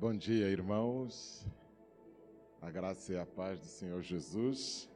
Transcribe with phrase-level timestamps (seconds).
[0.00, 1.46] Bom dia, irmãos.
[2.62, 4.88] A graça e a paz do Senhor Jesus.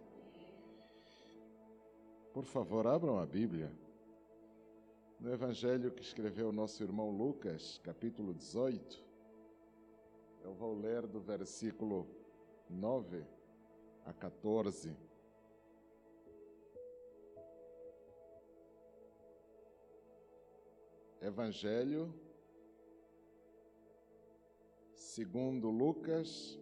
[2.33, 3.71] Por favor, abram a Bíblia.
[5.21, 9.05] No Evangelho que escreveu nosso irmão Lucas, capítulo 18,
[10.43, 12.09] eu vou ler do versículo
[12.71, 13.27] 9
[14.07, 14.97] a 14.
[21.21, 22.24] Evangelho
[25.15, 26.59] segundo Lucas,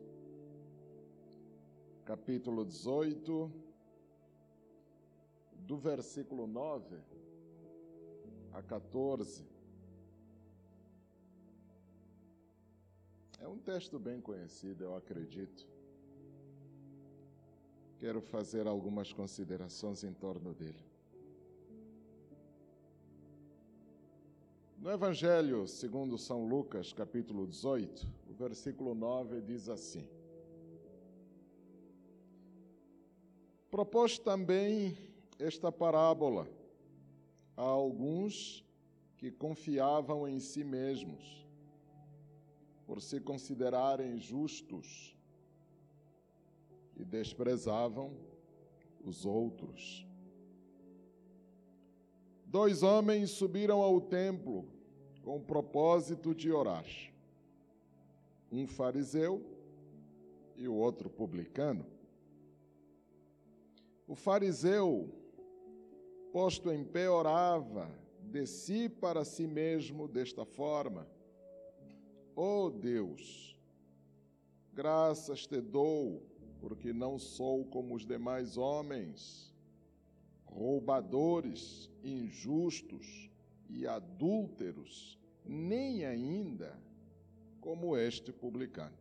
[2.04, 3.50] capítulo 18,
[5.54, 6.98] do versículo 9
[8.52, 9.46] a 14.
[13.40, 15.66] É um texto bem conhecido, eu acredito.
[17.98, 20.91] Quero fazer algumas considerações em torno dele.
[24.82, 30.08] No Evangelho segundo São Lucas, capítulo 18, o versículo 9 diz assim:
[33.70, 34.98] Propôs também
[35.38, 36.48] esta parábola
[37.56, 38.64] a alguns
[39.18, 41.46] que confiavam em si mesmos,
[42.84, 45.16] por se considerarem justos,
[46.96, 48.16] e desprezavam
[49.04, 50.04] os outros.
[52.44, 54.71] Dois homens subiram ao templo
[55.22, 56.86] com o propósito de orar.
[58.50, 59.42] Um fariseu
[60.56, 61.86] e o outro publicano.
[64.06, 65.08] O fariseu,
[66.32, 71.06] posto em pé, orava de si para si mesmo desta forma:
[72.36, 73.56] oh Deus,
[74.74, 76.22] graças te dou,
[76.60, 79.50] porque não sou como os demais homens
[80.44, 83.31] roubadores, injustos
[83.68, 86.78] e adúlteros, nem ainda
[87.60, 88.96] como este publicano.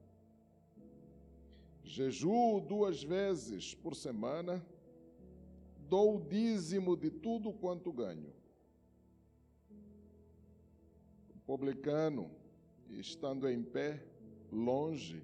[1.84, 4.66] Jejuo duas vezes por semana,
[5.90, 8.34] dou o dízimo de tudo quanto ganho.
[11.36, 12.32] O publicano,
[12.90, 14.06] estando em pé,
[14.52, 15.24] longe,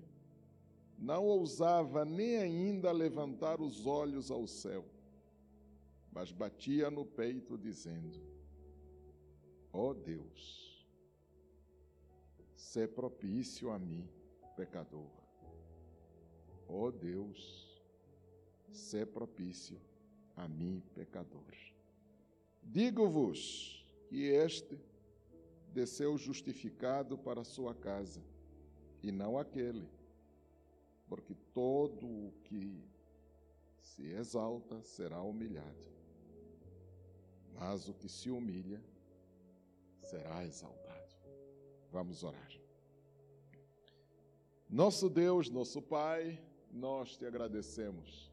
[0.97, 4.83] não ousava nem ainda levantar os olhos ao céu
[6.17, 8.19] mas batia no peito, dizendo:
[9.79, 10.83] Ó oh Deus,
[12.55, 14.09] sê propício a mim,
[14.55, 15.11] pecador.
[16.67, 17.79] Ó oh Deus,
[18.71, 19.79] sê propício
[20.35, 21.53] a mim, pecador.
[22.63, 24.79] Digo-vos que este
[25.71, 28.23] desceu justificado para sua casa,
[29.03, 29.87] e não aquele,
[31.07, 32.83] porque todo o que
[33.79, 35.85] se exalta será humilhado
[37.59, 38.79] mas o que se humilha
[40.09, 41.15] será exaltado.
[41.91, 42.51] Vamos orar.
[44.69, 46.39] Nosso Deus, nosso Pai,
[46.71, 48.31] nós te agradecemos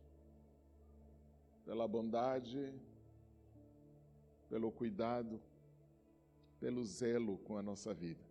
[1.65, 2.73] pela bondade,
[4.49, 5.41] pelo cuidado,
[6.61, 8.25] pelo zelo com a nossa vida.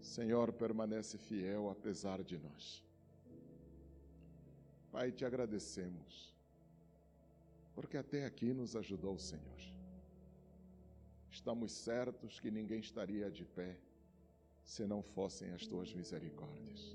[0.00, 2.84] Senhor, permanece fiel apesar de nós.
[4.90, 6.32] Pai, te agradecemos
[7.74, 9.81] porque até aqui nos ajudou o Senhor.
[11.32, 13.80] Estamos certos que ninguém estaria de pé
[14.62, 16.94] se não fossem as tuas misericórdias.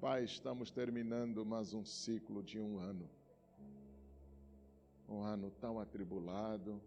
[0.00, 3.10] Pai, estamos terminando mais um ciclo de um ano.
[5.08, 6.80] Um ano tão atribulado,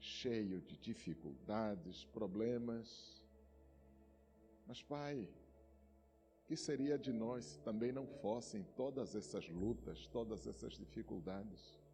[0.00, 3.24] cheio de dificuldades, problemas.
[4.66, 5.30] Mas, Pai,
[6.46, 11.85] que seria de nós se também não fossem todas essas lutas, todas essas dificuldades?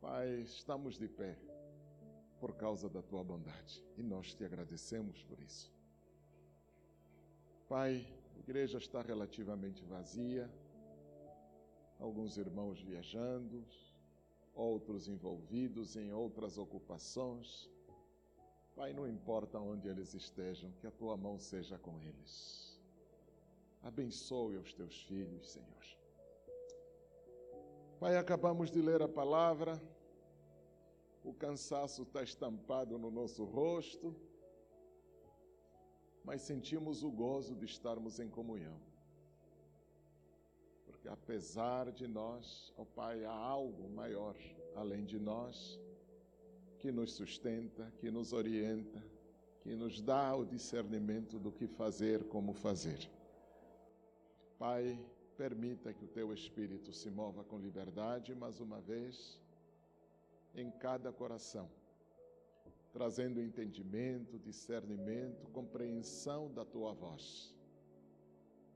[0.00, 1.38] Pai, estamos de pé
[2.38, 5.72] por causa da tua bondade e nós te agradecemos por isso.
[7.68, 10.50] Pai, a igreja está relativamente vazia,
[11.98, 13.64] alguns irmãos viajando,
[14.54, 17.68] outros envolvidos em outras ocupações.
[18.74, 22.80] Pai, não importa onde eles estejam, que a tua mão seja com eles.
[23.82, 26.05] Abençoe os teus filhos, Senhor.
[27.98, 29.80] Pai, acabamos de ler a palavra,
[31.24, 34.14] o cansaço está estampado no nosso rosto,
[36.22, 38.78] mas sentimos o gozo de estarmos em comunhão.
[40.84, 44.36] Porque apesar de nós, ó oh Pai, há algo maior
[44.74, 45.80] além de nós
[46.78, 49.02] que nos sustenta, que nos orienta,
[49.62, 53.10] que nos dá o discernimento do que fazer, como fazer.
[54.58, 55.00] Pai,
[55.36, 59.40] permita que o teu espírito se mova com liberdade mais uma vez
[60.54, 61.68] em cada coração,
[62.92, 67.54] trazendo entendimento, discernimento, compreensão da tua voz.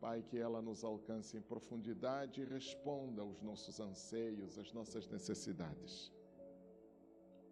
[0.01, 6.13] Pai, que ela nos alcance em profundidade e responda aos nossos anseios, às nossas necessidades.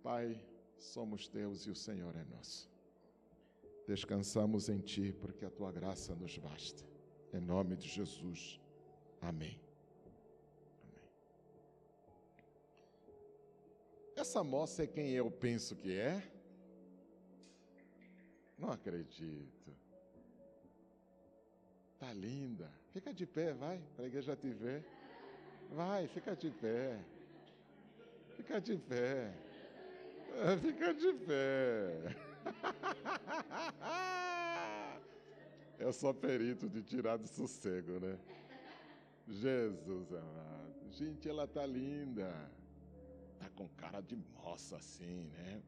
[0.02, 0.42] Pai,
[0.78, 2.70] somos teus e o Senhor é nosso.
[3.86, 6.84] Descansamos em Ti, porque a Tua graça nos basta.
[7.32, 8.60] Em nome de Jesus.
[9.20, 9.48] Amém.
[9.48, 9.60] Amém.
[14.16, 16.22] Essa moça é quem eu penso que é?
[18.58, 19.76] Não acredito.
[21.98, 22.70] Tá linda.
[22.92, 24.84] Fica de pé, vai, para a igreja te ver.
[25.70, 26.98] Vai, fica de pé.
[28.36, 29.32] Fica de pé.
[30.62, 32.16] Fica de pé.
[35.78, 38.18] Eu sou perito de tirar do sossego, né?
[39.28, 40.90] Jesus amado.
[40.92, 42.32] Gente, ela tá linda.
[43.38, 45.62] Tá com cara de moça assim, né?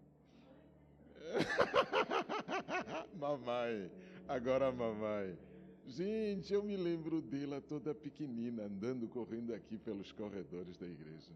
[3.14, 3.90] mamãe,
[4.26, 5.38] agora mamãe.
[5.86, 11.32] Gente, eu me lembro dela toda pequenina, andando, correndo aqui pelos corredores da igreja.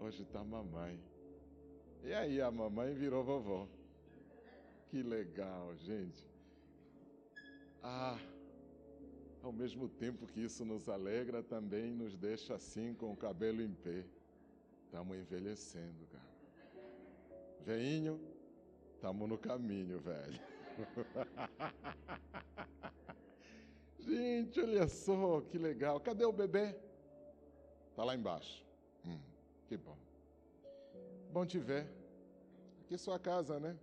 [0.00, 1.00] Hoje tá mamãe.
[2.04, 3.66] E aí, a mamãe virou vovó.
[4.88, 6.24] Que legal, gente.
[7.82, 8.18] Ah,
[9.48, 13.72] ao mesmo tempo que isso nos alegra, também nos deixa assim com o cabelo em
[13.72, 14.04] pé.
[14.84, 16.28] Estamos envelhecendo, cara.
[17.64, 18.20] Veinho,
[18.94, 20.38] estamos no caminho, velho.
[23.98, 25.98] Gente, olha só que legal.
[25.98, 26.76] Cadê o bebê?
[27.90, 28.62] Está lá embaixo.
[29.06, 29.18] Hum,
[29.66, 29.96] que bom.
[31.32, 31.88] Bom te ver.
[32.82, 33.78] Aqui é sua casa, né?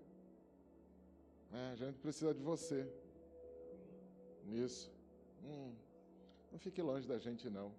[1.51, 2.87] É, a gente precisa de você.
[4.43, 4.94] Nisso.
[5.45, 5.73] Hum,
[6.51, 7.71] não fique longe da gente, não.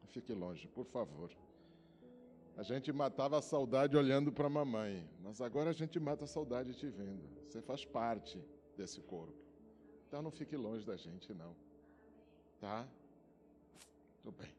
[0.00, 1.30] Não fique longe, por favor.
[2.56, 6.26] A gente matava a saudade olhando para a mamãe, mas agora a gente mata a
[6.26, 7.22] saudade te vendo.
[7.46, 8.42] Você faz parte
[8.76, 9.34] desse corpo.
[10.06, 11.54] Então não fique longe da gente, não.
[12.60, 12.86] Tá?
[14.22, 14.52] Tudo bem.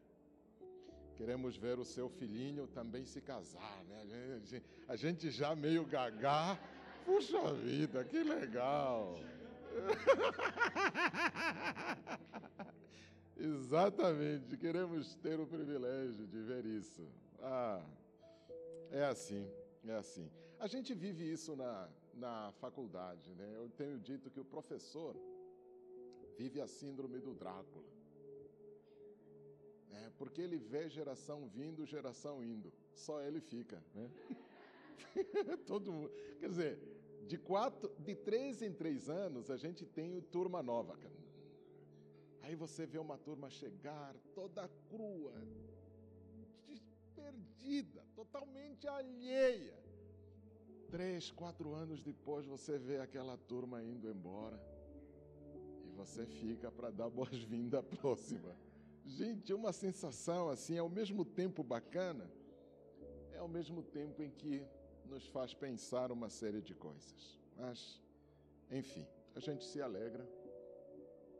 [1.16, 4.40] Queremos ver o seu filhinho também se casar, né?
[4.88, 6.58] A gente, já meio gagá.
[7.04, 9.18] Puxa vida, que legal!
[13.36, 17.06] Exatamente, queremos ter o privilégio de ver isso.
[17.40, 17.82] Ah,
[18.90, 19.48] é assim,
[19.86, 20.30] é assim.
[20.58, 23.50] A gente vive isso na, na faculdade, né?
[23.54, 25.16] Eu tenho dito que o professor
[26.36, 27.88] vive a síndrome do Drácula.
[29.92, 32.72] É, porque ele vê geração vindo, geração indo.
[32.94, 34.10] Só ele fica, né?
[35.66, 36.10] Todo mundo.
[36.38, 36.78] Quer dizer,
[37.30, 40.98] de, quatro, de três em três anos, a gente tem turma nova.
[42.42, 45.32] Aí você vê uma turma chegar toda crua,
[47.14, 49.78] perdida, totalmente alheia.
[50.90, 54.60] Três, quatro anos depois, você vê aquela turma indo embora.
[55.86, 58.56] E você fica para dar boas-vindas à próxima.
[59.04, 62.28] Gente, uma sensação assim, ao mesmo tempo bacana,
[63.32, 64.66] é ao mesmo tempo em que
[65.10, 67.36] nos faz pensar uma série de coisas.
[67.58, 68.00] Mas,
[68.70, 69.04] enfim,
[69.34, 70.24] a gente se alegra,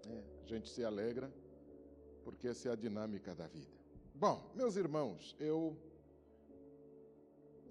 [0.09, 1.33] é, a gente se alegra,
[2.25, 3.71] porque essa é a dinâmica da vida.
[4.13, 5.77] Bom, meus irmãos, eu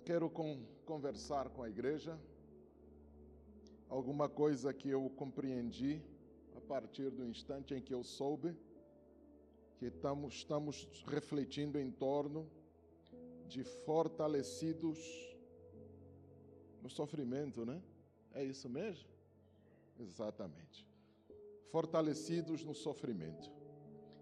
[0.05, 2.17] quero com, conversar com a igreja
[3.89, 6.01] alguma coisa que eu compreendi
[6.55, 8.55] a partir do instante em que eu soube
[9.77, 10.45] que estamos
[11.07, 12.49] refletindo em torno
[13.47, 15.29] de fortalecidos
[16.81, 17.81] no sofrimento, né?
[18.33, 19.07] É isso mesmo?
[19.99, 20.87] Exatamente.
[21.71, 23.51] Fortalecidos no sofrimento.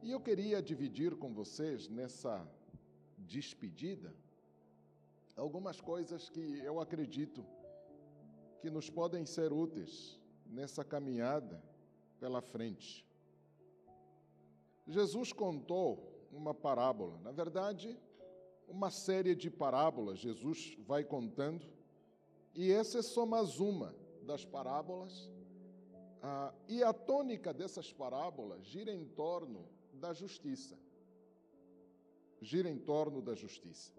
[0.01, 2.47] E eu queria dividir com vocês nessa
[3.17, 4.13] despedida
[5.35, 7.45] algumas coisas que eu acredito
[8.59, 11.61] que nos podem ser úteis nessa caminhada
[12.19, 13.05] pela frente.
[14.87, 17.99] Jesus contou uma parábola, na verdade,
[18.67, 21.76] uma série de parábolas Jesus vai contando
[22.57, 25.29] e essa é só mais uma das parábolas.
[26.23, 30.75] Ah, e a tônica dessas parábolas gira em torno da justiça.
[32.41, 33.93] Gira em torno da justiça.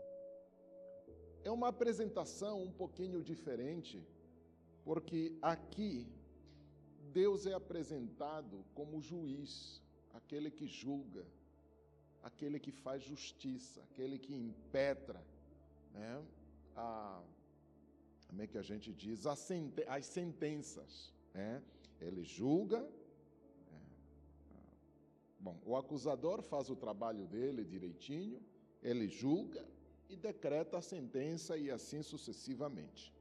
[1.44, 4.04] É uma apresentação um pouquinho diferente,
[4.84, 6.12] porque aqui
[7.12, 9.80] Deus é apresentado como juiz,
[10.12, 11.24] aquele que julga,
[12.24, 15.24] aquele que faz justiça, aquele que impetra
[15.94, 16.24] né,
[16.74, 17.22] a
[18.37, 19.49] é que a gente diz, as,
[20.06, 21.14] sentenças.
[21.35, 21.62] Né?
[22.00, 22.78] Ele julga.
[22.78, 23.76] É,
[25.40, 28.40] bom, o acusador faz o trabalho dele direitinho,
[28.82, 29.66] ele julga
[30.08, 33.14] e decreta a sentença e assim sucessivamente.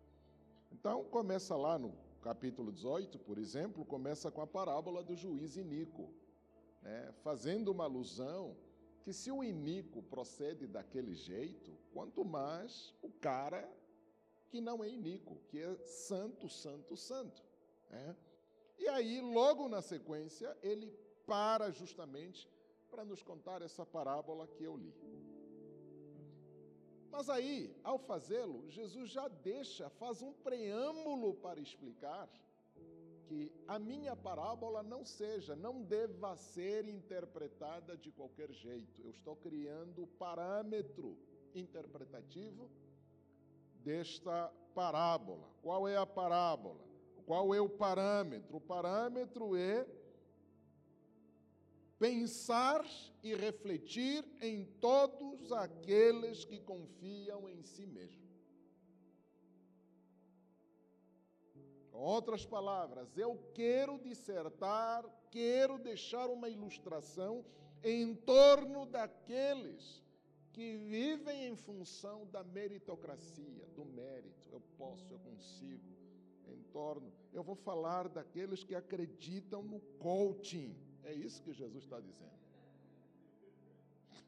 [0.71, 6.09] Então, começa lá no capítulo 18, por exemplo, começa com a parábola do juiz iníquo,
[6.81, 7.13] né?
[7.23, 8.55] fazendo uma alusão
[9.03, 13.69] que se o iníquo procede daquele jeito, quanto mais o cara
[14.49, 17.43] que não é iníquo, que é santo, santo, santo.
[17.89, 18.15] Né?
[18.77, 20.91] E aí, logo na sequência, ele
[21.25, 22.49] para justamente
[22.89, 24.93] para nos contar essa parábola que eu li.
[27.11, 32.29] Mas aí, ao fazê-lo, Jesus já deixa, faz um preâmbulo para explicar
[33.25, 39.01] que a minha parábola não seja, não deva ser interpretada de qualquer jeito.
[39.01, 41.17] Eu estou criando o parâmetro
[41.53, 42.69] interpretativo
[43.87, 45.49] desta parábola.
[45.61, 46.85] Qual é a parábola?
[47.25, 48.57] Qual é o parâmetro?
[48.57, 49.87] O parâmetro é
[51.97, 52.85] pensar
[53.23, 58.27] e refletir em todos aqueles que confiam em si mesmo.
[61.89, 67.45] Com outras palavras, eu quero dissertar, quero deixar uma ilustração
[67.81, 70.03] em torno daqueles
[70.57, 74.49] que vivem em função da meritocracia, do mérito.
[74.51, 75.95] Eu posso, eu consigo.
[76.47, 81.99] Em torno, eu vou falar daqueles que acreditam no coaching é isso que Jesus está
[81.99, 82.37] dizendo.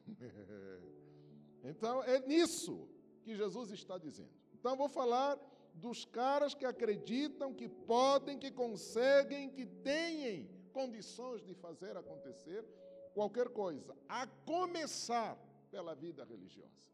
[1.64, 2.88] então, é nisso
[3.24, 4.30] que Jesus está dizendo.
[4.54, 5.36] Então, vou falar
[5.74, 12.64] dos caras que acreditam que podem, que conseguem, que têm condições de fazer acontecer
[13.12, 15.36] qualquer coisa, a começar
[15.70, 16.90] pela vida religiosa.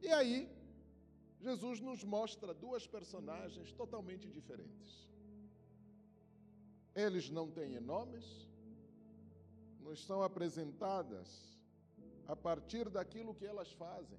[0.00, 0.50] E aí,
[1.40, 5.08] Jesus nos mostra duas personagens totalmente diferentes.
[6.94, 8.26] Eles não têm nomes,
[9.80, 11.28] nos são apresentadas
[12.26, 14.18] a partir daquilo que elas fazem.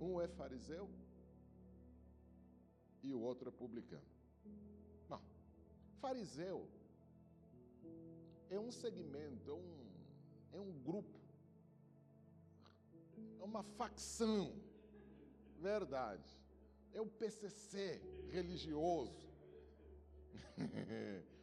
[0.00, 0.88] Um é fariseu
[3.02, 4.06] e o outro é publicano.
[5.08, 5.20] Bom,
[6.00, 6.68] fariseu
[8.50, 9.85] é um segmento, é um,
[10.56, 11.18] é um grupo,
[13.40, 14.52] é uma facção,
[15.58, 16.28] verdade.
[16.92, 19.26] É o PCC religioso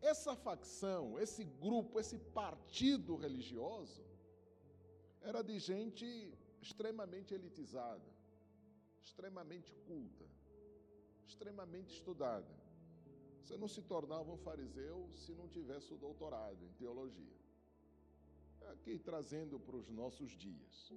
[0.00, 4.04] Essa facção, esse grupo, esse partido religioso
[5.22, 6.06] era de gente
[6.60, 8.04] extremamente elitizada,
[9.02, 10.26] extremamente culta,
[11.26, 12.63] extremamente estudada.
[13.44, 17.38] Você não se tornava um fariseu se não tivesse o doutorado em teologia.
[18.72, 20.92] Aqui trazendo para os nossos dias.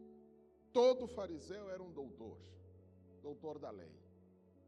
[0.72, 2.38] Todo fariseu era um doutor,
[3.22, 4.08] doutor da lei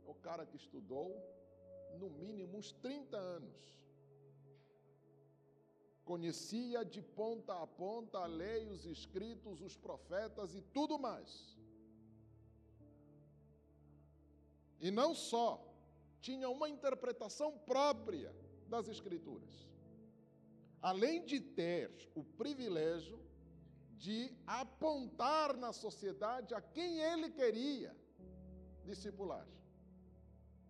[0.09, 1.09] o cara que estudou
[1.99, 3.57] no mínimo uns 30 anos.
[6.03, 11.55] Conhecia de ponta a ponta a lei, os escritos, os profetas e tudo mais.
[14.81, 15.49] E não só,
[16.21, 18.33] tinha uma interpretação própria
[18.67, 19.67] das Escrituras.
[20.81, 23.19] Além de ter o privilégio
[23.97, 27.93] de apontar na sociedade a quem ele queria
[28.85, 29.45] discipular.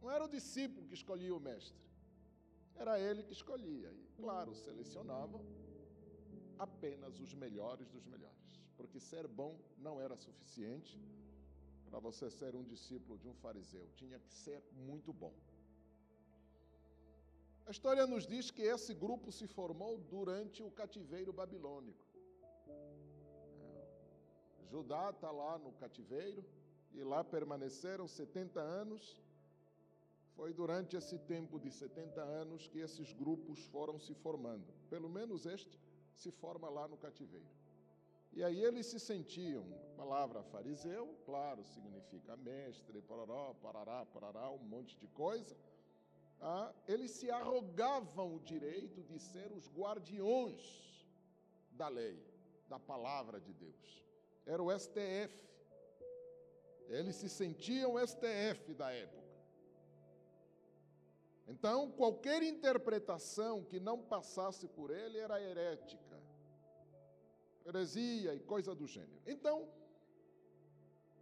[0.02, 1.78] Não era o discípulo que escolhia o mestre,
[2.76, 3.92] era ele que escolhia.
[3.92, 5.40] E, claro, selecionava
[6.58, 11.00] apenas os melhores dos melhores, porque ser bom não era suficiente
[11.90, 15.34] para você ser um discípulo de um fariseu, tinha que ser muito bom.
[17.66, 22.06] A história nos diz que esse grupo se formou durante o cativeiro babilônico.
[22.68, 22.96] É,
[24.72, 26.44] Judá está lá no cativeiro
[26.94, 29.22] e lá permaneceram 70 anos
[30.40, 34.74] foi durante esse tempo de 70 anos que esses grupos foram se formando.
[34.90, 35.78] Pelo menos este
[36.16, 37.59] se forma lá no cativeiro.
[38.32, 44.60] E aí eles se sentiam, a palavra fariseu, claro, significa mestre, parará, parará, parará, um
[44.60, 45.56] monte de coisa.
[46.40, 51.06] Ah, eles se arrogavam o direito de ser os guardiões
[51.72, 52.24] da lei,
[52.68, 54.06] da palavra de Deus.
[54.46, 55.50] Era o STF.
[56.88, 59.20] Eles se sentiam STF da época.
[61.48, 66.09] Então, qualquer interpretação que não passasse por ele era herética,
[67.70, 69.22] heresia e coisa do gênero.
[69.26, 69.58] Então,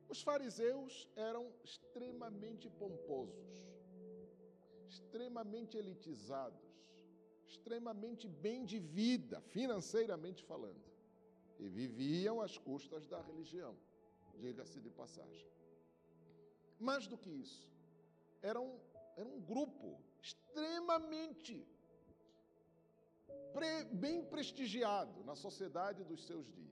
[0.09, 3.49] os fariseus eram extremamente pomposos,
[4.89, 6.67] extremamente elitizados,
[7.45, 10.85] extremamente bem de vida, financeiramente falando,
[11.59, 13.75] e viviam às custas da religião,
[14.37, 15.47] diga-se de passagem.
[16.79, 17.67] Mais do que isso,
[18.41, 18.79] eram,
[19.15, 21.67] era um grupo extremamente
[23.97, 26.67] bem prestigiado na sociedade dos seus dias.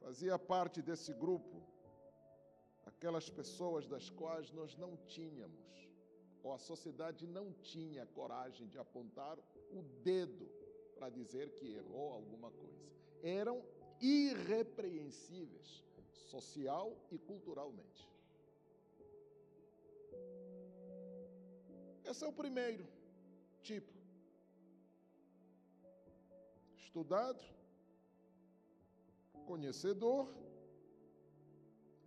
[0.00, 1.62] fazia parte desse grupo
[2.86, 5.88] aquelas pessoas das quais nós não tínhamos,
[6.42, 9.38] ou a sociedade não tinha coragem de apontar
[9.70, 10.50] o dedo
[10.96, 12.90] para dizer que errou alguma coisa.
[13.22, 13.62] Eram
[14.00, 15.84] irrepreensíveis,
[16.30, 18.08] social e culturalmente.
[22.04, 22.86] Esse é o primeiro
[23.62, 23.99] tipo.
[26.90, 27.40] Estudado,
[29.46, 30.28] conhecedor,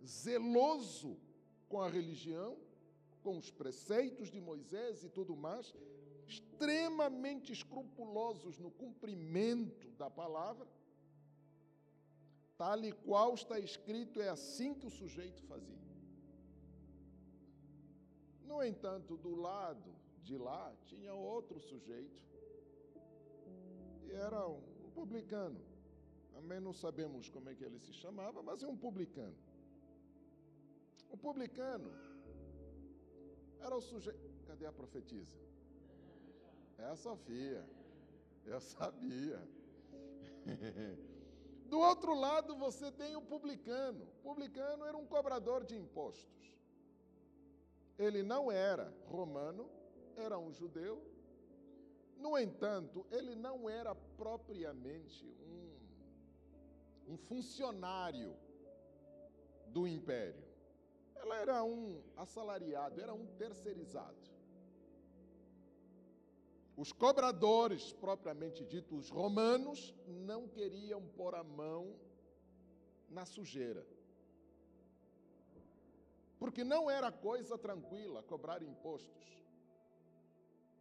[0.04, 1.16] zeloso
[1.70, 2.58] com a religião,
[3.22, 5.74] com os preceitos de Moisés e tudo mais,
[6.26, 10.68] extremamente escrupulosos no cumprimento da palavra,
[12.58, 15.80] tal e qual está escrito, é assim que o sujeito fazia.
[18.42, 22.22] No entanto, do lado de lá tinha outro sujeito,
[24.04, 25.60] e era um publicano.
[26.32, 29.36] Também não sabemos como é que ele se chamava, mas é um publicano.
[31.10, 31.90] O publicano
[33.60, 34.30] era o sujeito.
[34.46, 35.36] Cadê a profetisa?
[36.78, 37.64] É a Sofia.
[38.44, 39.40] Eu sabia.
[41.66, 44.04] Do outro lado, você tem o publicano.
[44.20, 46.44] O publicano era um cobrador de impostos.
[47.98, 49.70] Ele não era romano,
[50.16, 51.02] era um judeu.
[52.18, 58.36] No entanto, ele não era propriamente um, um funcionário
[59.66, 60.42] do império.
[61.16, 64.16] Ele era um assalariado, era um terceirizado.
[66.76, 71.94] Os cobradores, propriamente dito, os romanos, não queriam pôr a mão
[73.08, 73.86] na sujeira.
[76.38, 79.24] Porque não era coisa tranquila cobrar impostos.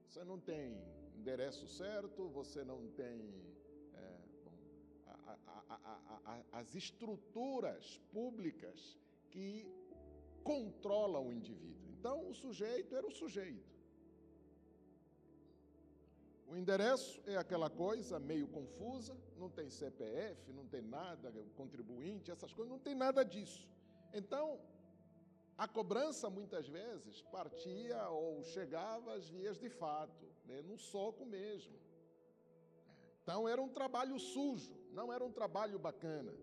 [0.07, 0.81] Você não tem
[1.17, 3.34] endereço certo, você não tem
[3.93, 4.58] é, bom,
[5.08, 8.98] a, a, a, as estruturas públicas
[9.29, 9.67] que
[10.43, 11.90] controlam o indivíduo.
[11.92, 13.74] Então, o sujeito era o sujeito.
[16.48, 22.53] O endereço é aquela coisa meio confusa, não tem CPF, não tem nada, contribuinte, essas
[22.53, 23.68] coisas, não tem nada disso.
[24.14, 24.59] Então,
[25.57, 31.77] a cobrança muitas vezes partia ou chegava às vias de fato, né, no soco mesmo.
[33.22, 36.34] Então era um trabalho sujo, não era um trabalho bacana.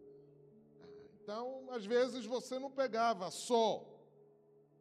[1.22, 3.86] Então, às vezes você não pegava só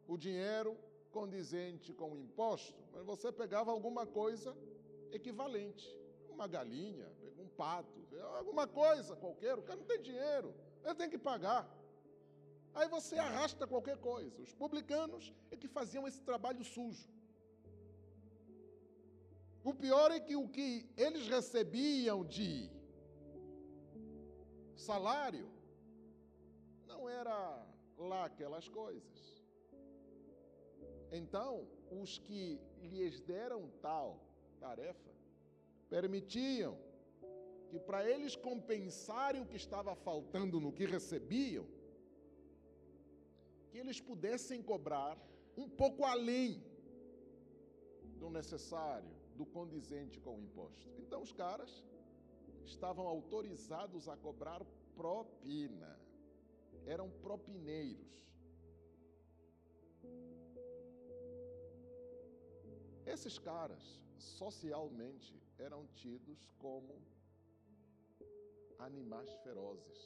[0.08, 0.76] o dinheiro
[1.12, 4.56] condizente com o imposto, mas você pegava alguma coisa
[5.12, 5.86] equivalente.
[6.30, 7.06] Uma galinha,
[7.38, 8.00] um pato,
[8.38, 11.68] alguma coisa qualquer, o cara não tem dinheiro, ele tem que pagar.
[12.74, 14.40] Aí você arrasta qualquer coisa.
[14.40, 17.08] Os publicanos é que faziam esse trabalho sujo.
[19.62, 22.70] O pior é que o que eles recebiam de
[24.74, 25.50] salário
[26.86, 27.66] não era
[27.98, 29.42] lá aquelas coisas.
[31.12, 34.18] Então, os que lhes deram tal
[34.58, 35.10] tarefa
[35.90, 36.78] permitiam
[37.68, 41.66] que, para eles compensarem o que estava faltando no que recebiam,
[43.70, 45.18] que eles pudessem cobrar
[45.56, 46.64] um pouco além
[48.18, 50.86] do necessário, do condizente com o imposto.
[51.02, 51.72] Então, os caras
[52.72, 54.62] estavam autorizados a cobrar
[54.94, 55.92] propina,
[56.84, 58.14] eram propineiros.
[63.06, 63.82] Esses caras
[64.18, 67.00] socialmente eram tidos como
[68.78, 70.00] animais ferozes.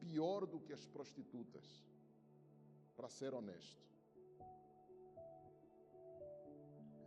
[0.00, 1.66] Pior do que as prostitutas,
[2.94, 3.93] para ser honesto.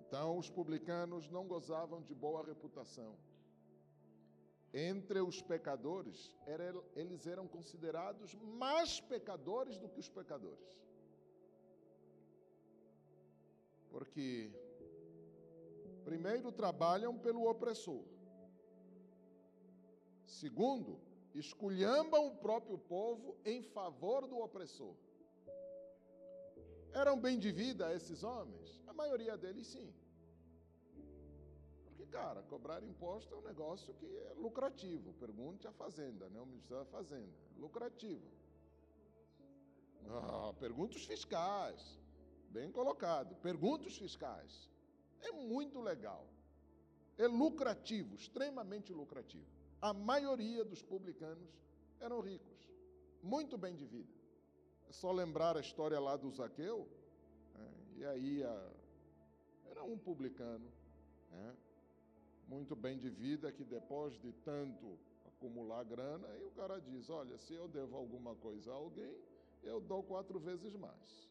[0.08, 3.14] Então, os publicanos não gozavam de boa reputação.
[4.74, 6.32] Entre os pecadores,
[6.96, 10.80] eles eram considerados mais pecadores do que os pecadores.
[13.90, 14.50] Porque,
[16.06, 18.04] primeiro, trabalham pelo opressor.
[20.26, 21.02] Segundo,
[21.36, 24.96] esculhambam o próprio povo em favor do opressor.
[27.02, 28.82] Eram bem de vida esses homens?
[28.88, 29.94] A maioria deles sim.
[31.86, 35.14] Porque, cara, cobrar imposto é um negócio que é lucrativo.
[35.14, 36.42] Pergunte à Fazenda, né?
[36.42, 37.32] o Ministério da Fazenda.
[37.56, 38.28] Lucrativo.
[40.10, 42.00] Ah, pergunta os fiscais.
[42.50, 43.36] Bem colocado.
[43.36, 44.68] Pergunta os fiscais.
[45.22, 46.26] É muito legal.
[47.16, 49.46] É lucrativo, extremamente lucrativo.
[49.80, 51.50] A maioria dos publicanos
[52.00, 52.72] eram ricos,
[53.22, 54.17] muito bem de vida.
[54.90, 56.88] É só lembrar a história lá do Zaqueu,
[57.56, 57.70] né?
[57.98, 58.72] e aí a,
[59.70, 60.72] era um publicano,
[61.32, 61.56] né?
[62.48, 67.38] muito bem de vida, que depois de tanto acumular grana, e o cara diz: Olha,
[67.38, 69.16] se eu devo alguma coisa a alguém,
[69.64, 71.30] eu dou quatro vezes mais.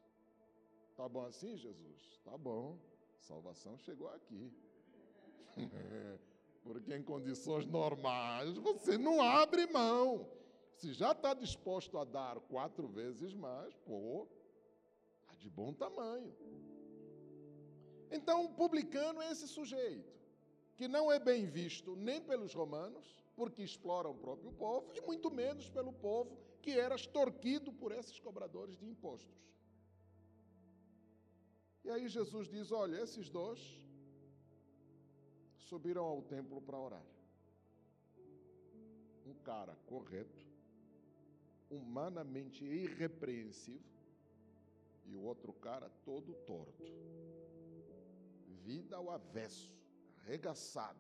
[0.97, 2.21] Tá bom assim, Jesus?
[2.25, 2.79] Tá bom.
[3.21, 4.53] Salvação chegou aqui.
[6.63, 10.29] Porque em condições normais você não abre mão.
[10.77, 14.29] Se já está disposto a dar quatro vezes mais, pô,
[15.21, 16.35] está de bom tamanho.
[18.11, 20.15] Então, o publicano é esse sujeito,
[20.77, 25.31] que não é bem visto nem pelos romanos, porque explora o próprio povo, e muito
[25.31, 29.35] menos pelo povo que era extorquido por esses cobradores de impostos.
[31.85, 33.61] E aí Jesus diz: Olha, esses dois
[35.57, 37.07] subiram ao templo para orar.
[39.25, 40.46] Um cara correto,
[41.71, 43.97] humanamente irrepreensível,
[45.05, 46.85] e o outro cara todo torto.
[48.65, 49.73] Vida ao avesso,
[50.19, 50.99] arregaçada.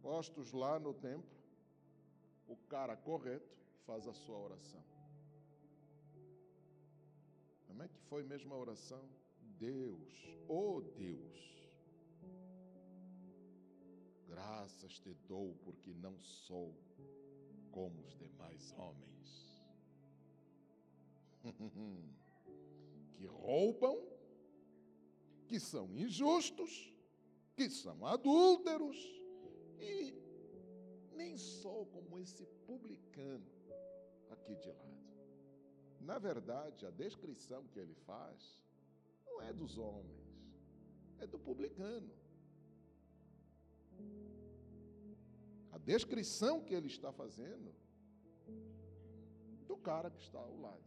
[0.00, 1.30] Postos lá no templo,
[2.46, 4.82] o cara correto faz a sua oração.
[7.66, 9.08] Como é que foi mesmo a oração?
[9.58, 10.12] Deus,
[10.48, 11.54] oh Deus,
[14.26, 16.74] graças te dou porque não sou
[17.74, 19.28] como os demais homens
[23.14, 23.98] que roubam,
[25.48, 26.94] que são injustos,
[27.56, 28.96] que são adúlteros
[29.80, 30.14] e
[31.16, 33.50] nem sou como esse publicano
[34.30, 34.94] aqui de lado.
[36.00, 38.62] Na verdade, a descrição que ele faz
[39.26, 40.22] não é dos homens,
[41.18, 42.14] é do publicano.
[45.84, 47.74] Descrição que ele está fazendo
[49.66, 50.82] do cara que está ao lado.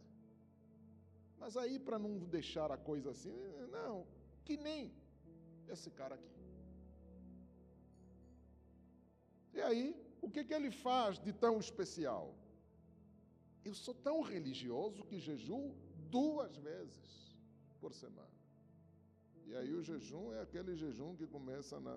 [1.38, 3.36] Mas aí, para não deixar a coisa assim,
[3.70, 4.06] não,
[4.44, 4.92] que nem
[5.68, 6.38] esse cara aqui.
[9.54, 9.84] E aí,
[10.20, 12.34] o que, que ele faz de tão especial?
[13.64, 15.74] Eu sou tão religioso que jejuo
[16.10, 17.36] duas vezes
[17.80, 18.38] por semana.
[19.46, 21.96] E aí o jejum é aquele jejum que começa na.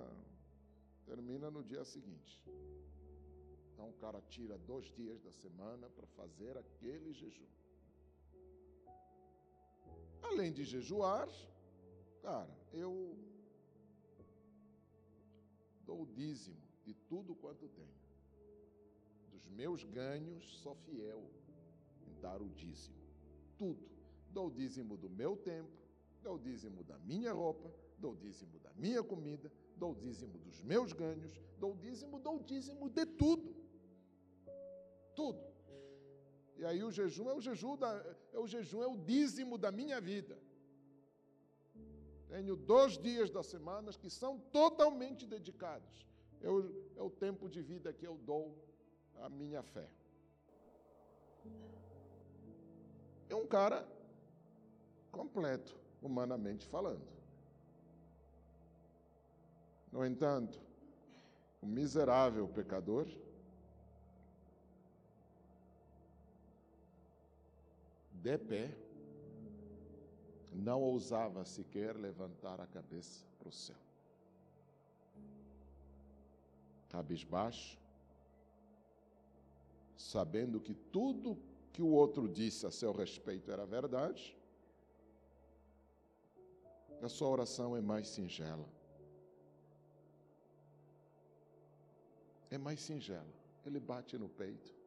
[1.06, 2.42] termina no dia seguinte.
[3.82, 7.48] Então o cara tira dois dias da semana para fazer aquele jejum.
[10.22, 11.28] Além de jejuar,
[12.22, 13.17] cara, eu
[15.84, 18.00] dou o dízimo de tudo quanto tenho.
[19.32, 21.28] Dos meus ganhos, sou fiel
[22.06, 23.02] em dar o dízimo.
[23.58, 23.89] Tudo.
[24.30, 25.76] Dou o dízimo do meu tempo,
[26.22, 30.38] dou o dízimo da minha roupa, dou o dízimo da minha comida, dou o dízimo
[30.38, 33.61] dos meus ganhos, dou o dízimo, dou o dízimo de tudo.
[35.22, 35.42] Tudo.
[36.60, 37.92] E aí o jejum é o jejum, da,
[38.34, 40.36] é o jejum, é o dízimo da minha vida.
[42.34, 45.94] Tenho dois dias da semana que são totalmente dedicados.
[46.40, 46.54] Eu,
[46.96, 48.44] é o tempo de vida que eu dou
[49.26, 49.88] à minha fé.
[53.30, 53.88] É um cara
[55.12, 57.08] completo, humanamente falando.
[59.92, 60.60] No entanto,
[61.62, 63.08] o miserável pecador
[68.22, 68.72] de pé,
[70.54, 73.76] não ousava sequer levantar a cabeça para o céu.
[76.90, 77.80] Cabisbaixo,
[79.98, 81.38] sabendo que tudo
[81.74, 84.38] que o outro disse a seu respeito era verdade,
[87.02, 88.70] a sua oração é mais singela.
[92.52, 93.34] É mais singela.
[93.66, 94.81] Ele bate no peito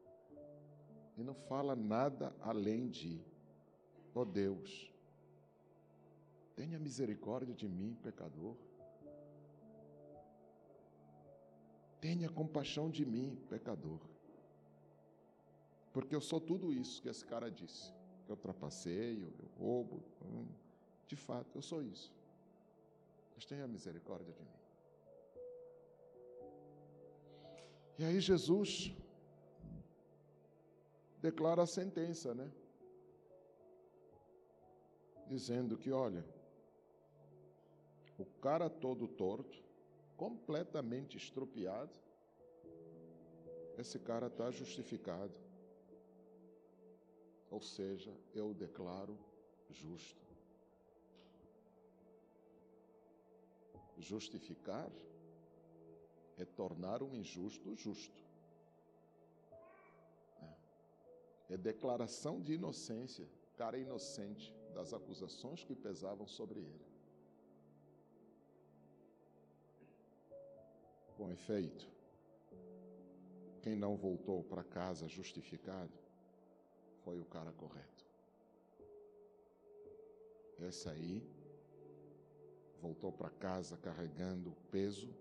[1.17, 3.21] e não fala nada além de:
[4.15, 4.93] ó oh Deus,
[6.57, 8.57] tenha misericórdia de mim, pecador.
[12.01, 13.99] Tenha compaixão de mim, pecador.
[15.93, 17.93] Porque eu sou tudo isso que esse cara disse.
[18.29, 20.03] Eu trapaceio, eu roubo.
[20.23, 20.47] Hum,
[21.07, 22.13] de fato, eu sou isso.
[23.35, 24.65] Mas tenha misericórdia de mim.
[27.99, 28.93] E aí Jesus
[31.25, 32.53] declara a sentença, né?
[35.27, 36.23] Dizendo que, olha,
[38.19, 39.65] o cara todo torto,
[40.19, 41.99] completamente estropiado,
[43.79, 45.33] esse cara está justificado.
[47.51, 49.19] Ou seja, eu o declaro
[49.71, 50.27] justo.
[53.97, 54.91] Justificar
[56.37, 58.24] é tornar um injusto justo.
[61.49, 66.87] É declaração de inocência, cara inocente das acusações que pesavam sobre ele.
[71.17, 71.89] Com efeito,
[73.63, 75.93] quem não voltou para casa justificado
[77.05, 78.05] foi o cara correto.
[80.59, 81.23] Esse aí
[82.81, 85.15] voltou para casa carregando o peso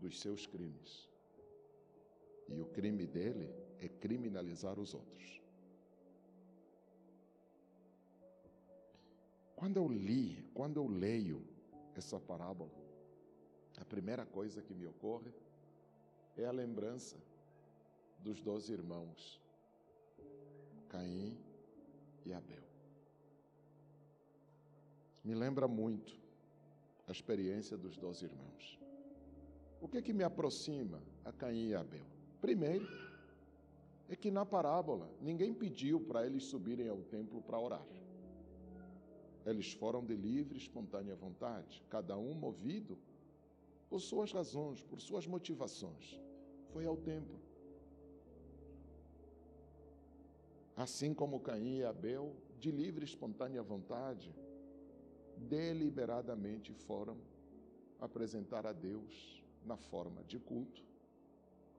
[0.00, 1.07] dos seus crimes.
[2.48, 5.40] E o crime dele é criminalizar os outros.
[9.54, 11.44] Quando eu li, quando eu leio
[11.96, 12.70] essa parábola,
[13.76, 15.32] a primeira coisa que me ocorre
[16.36, 17.16] é a lembrança
[18.20, 19.40] dos dois irmãos,
[20.88, 21.36] Caim
[22.24, 22.62] e Abel.
[25.24, 26.18] Me lembra muito
[27.06, 28.78] a experiência dos dois irmãos.
[29.80, 32.17] O que é que me aproxima a Caim e Abel?
[32.40, 32.86] Primeiro,
[34.08, 37.86] é que na parábola ninguém pediu para eles subirem ao templo para orar.
[39.44, 42.98] Eles foram de livre, espontânea vontade, cada um movido
[43.88, 46.20] por suas razões, por suas motivações.
[46.72, 47.38] Foi ao templo.
[50.76, 54.32] Assim como Caim e Abel, de livre, espontânea vontade,
[55.36, 57.16] deliberadamente foram
[58.00, 60.87] apresentar a Deus na forma de culto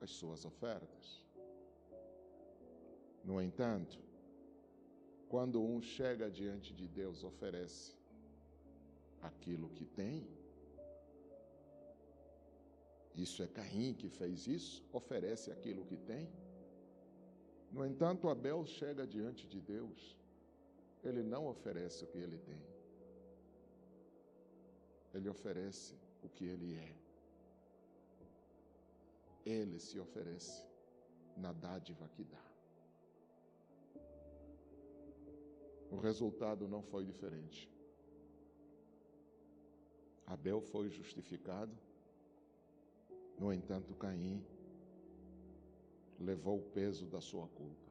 [0.02, 1.24] as suas ofertas.
[3.24, 4.00] No entanto,
[5.28, 7.94] quando um chega diante de Deus, oferece
[9.22, 10.28] aquilo que tem,
[13.16, 16.30] isso é Caim que fez isso, oferece aquilo que tem.
[17.72, 20.18] No entanto, Abel chega diante de Deus,
[21.04, 22.64] ele não oferece o que ele tem,
[25.14, 26.99] ele oferece o que ele é.
[29.50, 30.64] Ele se oferece
[31.36, 32.46] na dádiva que dá.
[35.90, 37.68] O resultado não foi diferente.
[40.28, 41.76] Abel foi justificado,
[43.40, 44.46] no entanto, Caim
[46.20, 47.90] levou o peso da sua culpa.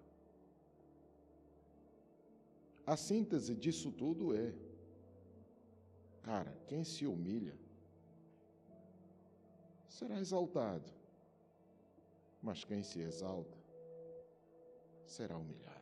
[2.87, 4.55] A síntese disso tudo é:
[6.23, 7.57] cara, quem se humilha
[9.89, 10.98] será exaltado,
[12.43, 13.59] mas quem se exalta
[15.07, 15.79] será humilhado.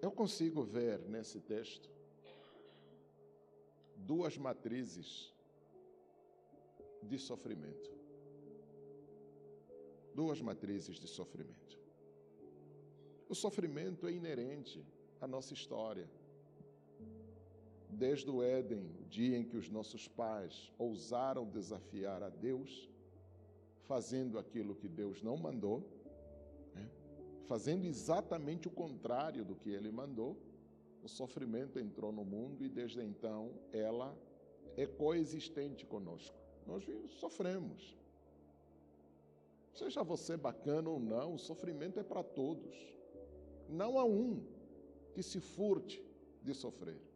[0.00, 1.90] Eu consigo ver nesse texto
[3.96, 5.34] duas matrizes
[7.02, 7.90] de sofrimento.
[10.14, 11.78] Duas matrizes de sofrimento.
[13.28, 14.84] O sofrimento é inerente
[15.20, 16.08] à nossa história.
[17.96, 22.90] Desde o Éden, o dia em que os nossos pais ousaram desafiar a Deus,
[23.86, 25.80] fazendo aquilo que Deus não mandou,
[26.74, 26.90] né?
[27.46, 30.36] fazendo exatamente o contrário do que ele mandou,
[31.04, 34.16] o sofrimento entrou no mundo e desde então ela
[34.76, 36.36] é coexistente conosco.
[36.66, 36.84] Nós
[37.20, 37.96] sofremos.
[39.72, 42.74] Seja você bacana ou não, o sofrimento é para todos.
[43.68, 44.42] Não há um
[45.12, 46.02] que se furte
[46.42, 47.13] de sofrer.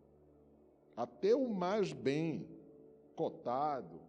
[0.98, 2.44] Até o mais bem
[3.14, 4.00] cotado,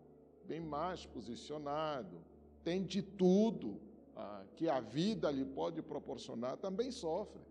[0.44, 2.20] bem mais posicionado,
[2.64, 3.80] tem de tudo
[4.16, 7.44] ah, que a vida lhe pode proporcionar, também sofre.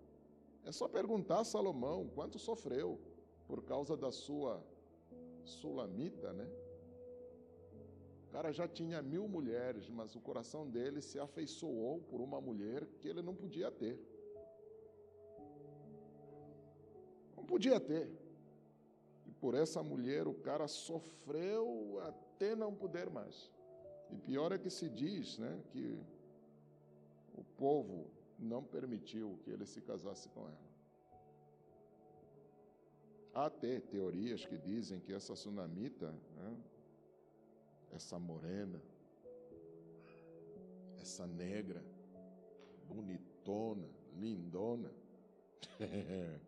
[0.65, 2.99] É só perguntar a Salomão quanto sofreu
[3.47, 4.61] por causa da sua
[5.45, 6.51] sulamita, né?
[8.25, 12.85] O cara já tinha mil mulheres, mas o coração dele se afeiçoou por uma mulher
[12.99, 13.97] que ele não podia ter.
[17.37, 18.27] Não podia ter.
[19.41, 23.51] Por essa mulher o cara sofreu até não poder mais.
[24.11, 25.99] E pior é que se diz, né, que
[27.35, 30.69] o povo não permitiu que ele se casasse com ela.
[33.35, 36.57] Há até teorias que dizem que essa sunamita, né,
[37.93, 38.83] essa morena,
[41.01, 41.85] essa negra,
[42.89, 44.91] bonitona, lindona,
[45.81, 46.39] hum,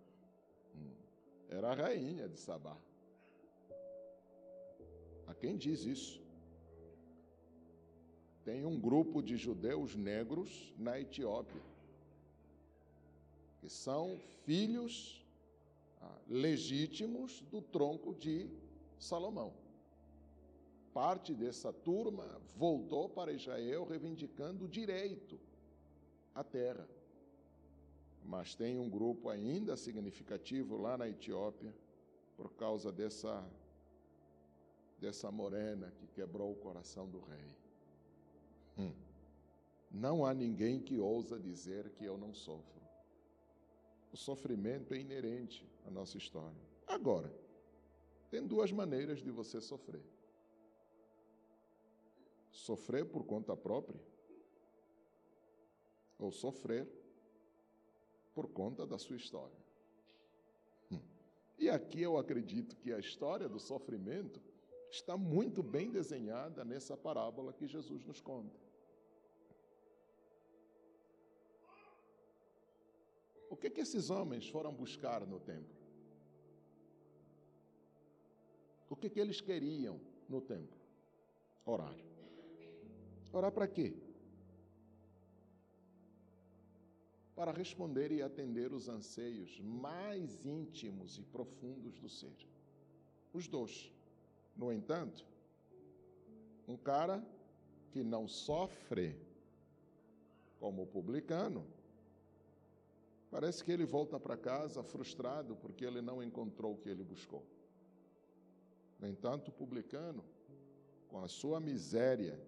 [1.51, 2.77] era a rainha de Sabá.
[5.27, 6.23] A quem diz isso?
[8.45, 11.61] Tem um grupo de judeus negros na Etiópia
[13.61, 15.23] que são filhos
[16.01, 18.49] ah, legítimos do tronco de
[18.99, 19.53] Salomão.
[20.95, 25.39] Parte dessa turma voltou para Israel reivindicando o direito
[26.35, 26.89] à terra.
[28.25, 31.75] Mas tem um grupo ainda significativo lá na Etiópia,
[32.37, 33.45] por causa dessa,
[34.99, 37.57] dessa morena que quebrou o coração do rei.
[38.79, 38.93] Hum.
[39.91, 42.81] Não há ninguém que ousa dizer que eu não sofro.
[44.13, 46.61] O sofrimento é inerente à nossa história.
[46.87, 47.33] Agora,
[48.31, 50.01] Tem duas maneiras de você sofrer:
[52.53, 54.01] sofrer por conta própria,
[56.17, 56.87] ou sofrer
[58.35, 59.57] por conta da sua história.
[60.91, 61.01] Hum.
[61.59, 64.41] E aqui eu acredito que a história do sofrimento
[64.91, 68.59] está muito bem desenhada nessa parábola que Jesus nos conta.
[73.49, 75.81] O que, que esses homens foram buscar no templo?
[78.89, 80.79] O que, que eles queriam no templo?
[81.65, 81.97] Orar.
[83.33, 83.95] Orar para quê?
[87.41, 92.37] Para responder e atender os anseios mais íntimos e profundos do ser.
[93.33, 93.91] Os dois.
[94.55, 95.25] No entanto,
[96.69, 97.27] um cara
[97.93, 99.17] que não sofre
[100.59, 101.67] como publicano,
[103.31, 107.43] parece que ele volta para casa frustrado porque ele não encontrou o que ele buscou.
[108.99, 110.23] No entanto, o publicano,
[111.09, 112.39] com a sua miséria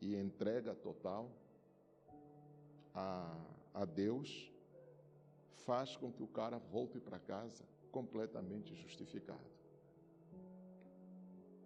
[0.00, 1.30] e entrega total
[2.92, 4.50] a, a Deus,
[5.66, 9.50] faz com que o cara volte para casa completamente justificado.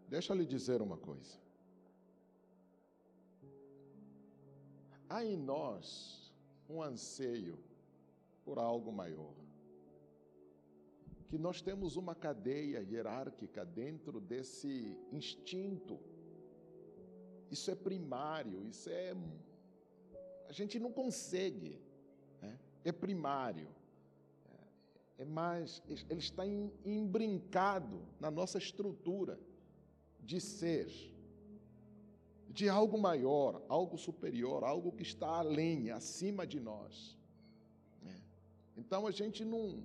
[0.08, 1.38] Deixa lhe dizer uma coisa.
[5.08, 6.32] Há em nós
[6.68, 7.58] um anseio
[8.44, 9.34] por algo maior.
[11.28, 16.00] Que nós temos uma cadeia hierárquica dentro desse instinto.
[17.50, 19.14] Isso é primário, isso é.
[20.48, 21.87] A gente não consegue.
[22.84, 23.68] É primário.
[25.18, 25.82] É mais.
[25.88, 26.44] Ele está
[26.84, 29.38] embrincado na nossa estrutura
[30.20, 30.88] de ser,
[32.48, 37.16] de algo maior, algo superior, algo que está além, acima de nós.
[38.06, 38.14] É.
[38.76, 39.82] Então a gente não.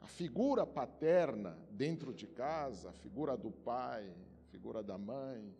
[0.00, 5.56] A figura paterna dentro de casa, a figura do pai, a figura da mãe,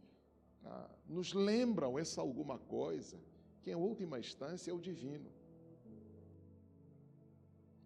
[0.64, 3.18] ah, nos lembram essa alguma coisa,
[3.62, 5.30] que em última instância é o divino.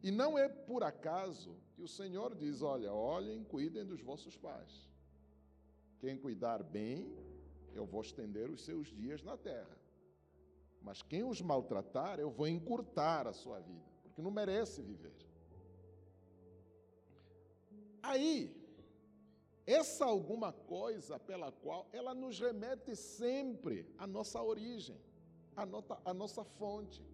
[0.03, 4.89] E não é por acaso que o Senhor diz: olha, olhem, cuidem dos vossos pais.
[5.99, 7.15] Quem cuidar bem,
[7.75, 9.79] eu vou estender os seus dias na terra.
[10.83, 15.13] Mas quem os maltratar, eu vou encurtar a sua vida, porque não merece viver.
[18.03, 18.57] Aí,
[19.67, 24.99] essa alguma coisa pela qual ela nos remete sempre à nossa origem,
[25.55, 25.67] à,
[26.11, 27.05] à nossa fonte,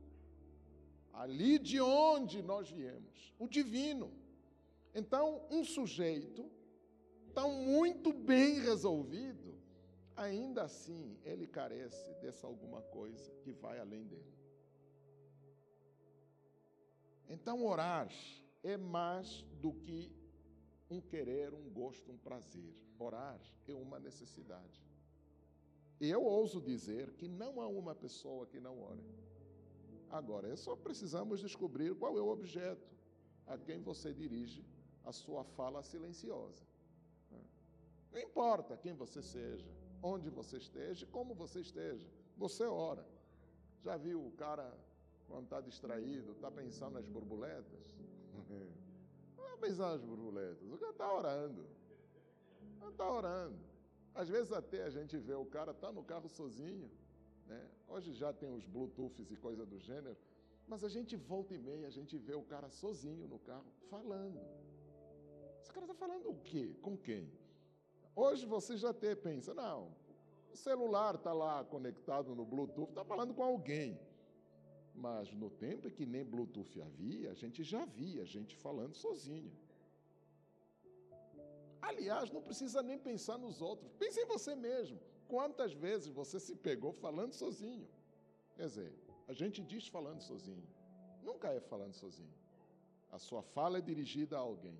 [1.16, 4.12] ali de onde nós viemos, o divino.
[4.94, 6.50] Então, um sujeito
[7.34, 9.54] tão muito bem resolvido,
[10.14, 14.36] ainda assim ele carece dessa alguma coisa que vai além dele.
[17.28, 18.08] Então, orar
[18.62, 20.12] é mais do que
[20.90, 22.74] um querer, um gosto, um prazer.
[22.98, 24.86] Orar é uma necessidade.
[25.98, 29.04] E eu ouso dizer que não há uma pessoa que não ore.
[30.10, 32.86] Agora, é só precisamos descobrir qual é o objeto
[33.46, 34.64] a quem você dirige
[35.04, 36.64] a sua fala silenciosa.
[38.12, 39.68] Não importa quem você seja,
[40.02, 43.06] onde você esteja, como você esteja, você ora.
[43.82, 44.74] Já viu o cara,
[45.28, 47.94] quando está distraído, está pensando nas borboletas?
[49.36, 51.66] Não está pensando nas borboletas, o cara está orando.
[52.88, 53.58] Está orando.
[54.14, 56.90] Às vezes até a gente vê o cara está no carro sozinho.
[57.46, 57.68] Né?
[57.88, 60.16] Hoje já tem os Bluetooths e coisa do gênero,
[60.66, 64.40] mas a gente volta e meia, a gente vê o cara sozinho no carro, falando.
[65.62, 66.76] Esse cara está falando o quê?
[66.82, 67.30] Com quem?
[68.14, 69.94] Hoje você já até pensa, não,
[70.52, 73.98] o celular está lá conectado no Bluetooth, está falando com alguém.
[74.94, 79.52] Mas no tempo em que nem Bluetooth havia, a gente já via gente falando sozinho.
[81.82, 83.92] Aliás, não precisa nem pensar nos outros.
[83.98, 84.98] Pense em você mesmo.
[85.28, 87.88] Quantas vezes você se pegou falando sozinho?
[88.56, 88.92] Quer dizer,
[89.28, 90.66] a gente diz falando sozinho.
[91.22, 92.34] Nunca é falando sozinho.
[93.10, 94.78] A sua fala é dirigida a alguém.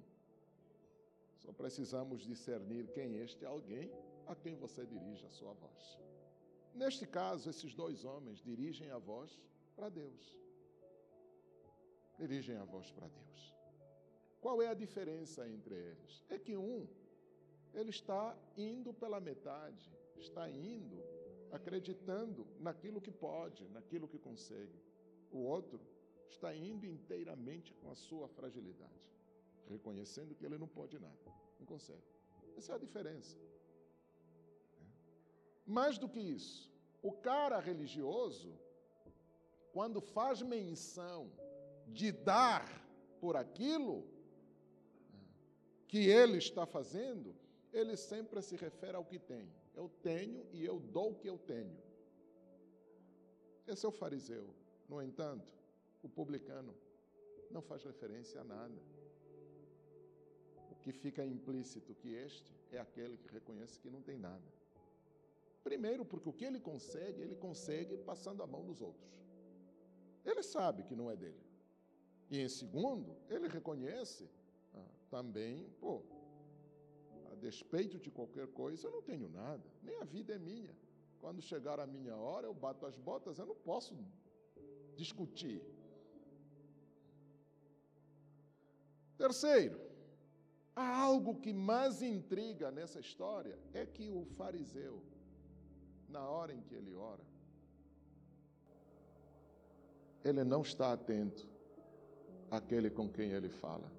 [1.39, 3.91] Só precisamos discernir quem este é alguém
[4.27, 5.99] a quem você dirige a sua voz.
[6.75, 9.41] Neste caso, esses dois homens dirigem a voz
[9.75, 10.39] para Deus.
[12.19, 13.55] Dirigem a voz para Deus.
[14.41, 16.25] Qual é a diferença entre eles?
[16.29, 16.87] É que um,
[17.75, 19.91] ele está indo pela metade,
[20.21, 21.03] está indo
[21.53, 24.79] acreditando naquilo que pode, naquilo que consegue.
[25.31, 25.81] O outro
[26.29, 29.07] está indo inteiramente com a sua fragilidade
[29.69, 32.03] reconhecendo que ele não pode nada, não consegue.
[32.57, 33.37] Essa é a diferença.
[35.67, 38.59] Mais do que isso, o cara religioso,
[39.73, 41.31] quando faz menção
[41.89, 42.65] de dar
[43.21, 44.07] por aquilo,
[45.89, 47.35] que ele está fazendo,
[47.73, 49.53] ele sempre se refere ao que tem.
[49.77, 51.77] Eu tenho e eu dou o que eu tenho.
[53.67, 54.49] Esse é o fariseu.
[54.89, 55.53] No entanto,
[56.03, 56.75] o publicano
[57.51, 58.81] não faz referência a nada.
[60.71, 64.45] O que fica implícito que este é aquele que reconhece que não tem nada.
[65.63, 69.13] Primeiro, porque o que ele consegue, ele consegue passando a mão nos outros.
[70.25, 71.45] Ele sabe que não é dele.
[72.31, 74.29] E em segundo, ele reconhece
[74.75, 76.03] ah, também, pô,
[77.37, 80.75] despeito de qualquer coisa, eu não tenho nada, nem a vida é minha.
[81.21, 83.97] Quando chegar a minha hora, eu bato as botas, eu não posso
[84.95, 85.63] discutir.
[89.17, 89.81] Terceiro,
[90.75, 95.03] há algo que mais intriga nessa história é que o fariseu,
[96.09, 97.25] na hora em que ele ora,
[100.25, 101.49] ele não está atento
[102.51, 103.96] àquele com quem ele fala.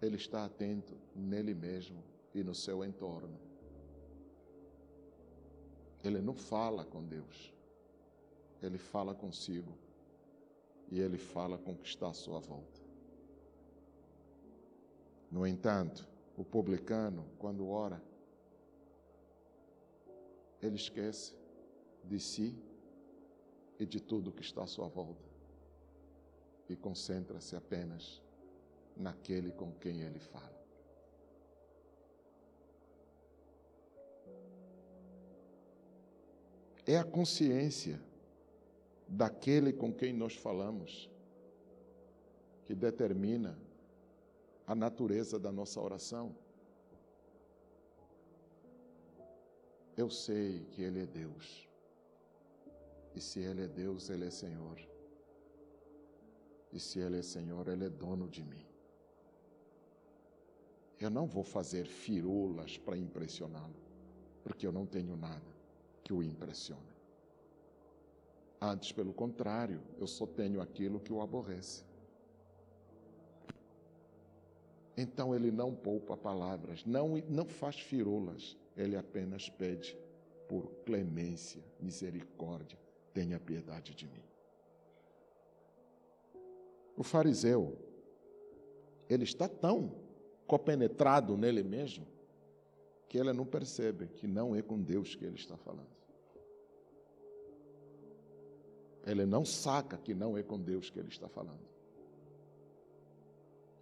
[0.00, 2.02] Ele está atento nele mesmo
[2.34, 3.38] e no seu entorno.
[6.02, 7.54] Ele não fala com Deus,
[8.62, 9.76] ele fala consigo
[10.90, 12.80] e ele fala com o que está à sua volta.
[15.30, 18.02] No entanto, o publicano, quando ora,
[20.60, 21.34] ele esquece
[22.04, 22.56] de si
[23.78, 25.28] e de tudo que está à sua volta
[26.68, 28.22] e concentra-se apenas
[28.96, 30.60] naquele com quem ele fala.
[36.86, 38.00] É a consciência
[39.06, 41.10] daquele com quem nós falamos
[42.64, 43.58] que determina
[44.66, 46.34] a natureza da nossa oração.
[49.96, 51.68] Eu sei que Ele é Deus.
[53.14, 54.78] E se Ele é Deus, Ele é Senhor.
[56.72, 58.64] E se Ele é Senhor, Ele é dono de mim.
[61.00, 63.74] Eu não vou fazer firulas para impressioná-lo,
[64.44, 65.50] porque eu não tenho nada
[66.04, 66.90] que o impressione.
[68.60, 71.82] Antes, pelo contrário, eu só tenho aquilo que o aborrece.
[74.94, 79.96] Então ele não poupa palavras, não, não faz firulas, ele apenas pede
[80.46, 82.78] por clemência, misericórdia,
[83.14, 84.22] tenha piedade de mim.
[86.94, 87.78] O fariseu,
[89.08, 90.09] ele está tão
[90.50, 92.04] compenetrado nele mesmo,
[93.08, 95.94] que ele não percebe que não é com Deus que ele está falando.
[99.06, 101.64] Ele não saca que não é com Deus que ele está falando.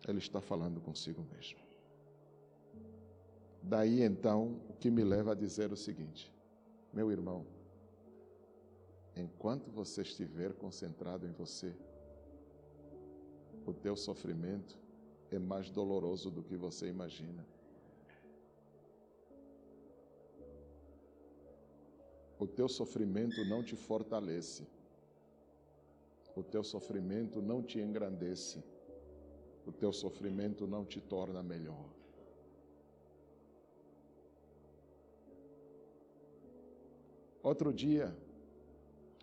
[0.07, 1.59] Ele está falando consigo mesmo.
[3.63, 6.31] Daí então, o que me leva a dizer o seguinte:
[6.93, 7.47] meu irmão,
[9.17, 11.75] enquanto você estiver concentrado em você,
[13.65, 14.79] o teu sofrimento
[15.37, 17.47] é mais doloroso do que você imagina.
[22.39, 24.67] O teu sofrimento não te fortalece
[26.39, 28.63] o teu sofrimento não te engrandece,
[29.67, 31.85] o teu sofrimento não te torna melhor.
[37.43, 38.17] Outro dia,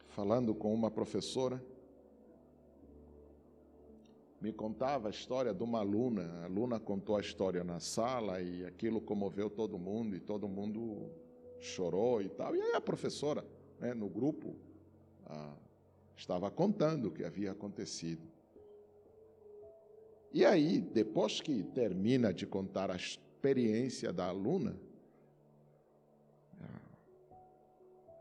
[0.10, 1.64] falando com uma professora,
[4.42, 6.24] me contava a história de uma aluna.
[6.42, 11.12] A aluna contou a história na sala e aquilo comoveu todo mundo e todo mundo
[11.60, 12.56] chorou e tal.
[12.56, 13.46] E aí a professora,
[13.80, 14.56] né, no grupo,
[15.26, 15.54] a,
[16.16, 18.28] estava contando o que havia acontecido.
[20.32, 24.78] E aí, depois que termina de contar a experiência da aluna,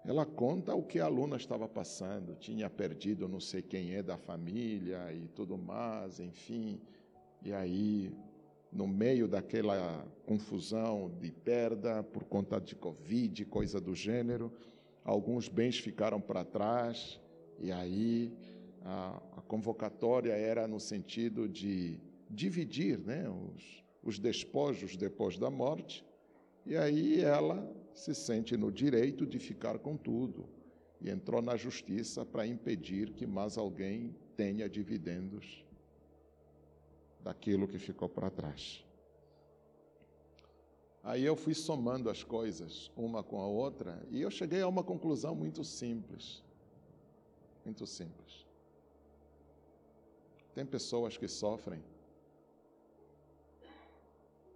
[0.07, 4.19] ela conta o que a aluna estava passando, tinha perdido não sei quem é da
[4.19, 6.79] família e tudo mais, enfim.
[7.43, 8.13] E aí,
[8.71, 14.53] no meio daquela confusão de perda por conta de Covid, coisa do gênero,
[15.03, 17.19] alguns bens ficaram para trás
[17.59, 18.31] e aí
[18.83, 21.99] a, a convocatória era no sentido de
[22.29, 26.05] dividir né, os, os despojos depois da morte,
[26.67, 30.49] e aí ela se sente no direito de ficar com tudo
[31.01, 35.65] e entrou na justiça para impedir que mais alguém tenha dividendos
[37.23, 38.85] daquilo que ficou para trás.
[41.03, 44.83] Aí eu fui somando as coisas uma com a outra e eu cheguei a uma
[44.83, 46.43] conclusão muito simples.
[47.65, 48.47] Muito simples.
[50.55, 51.83] Tem pessoas que sofrem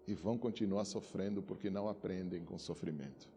[0.08, 3.28] e vão continuar sofrendo porque não aprendem com sofrimento.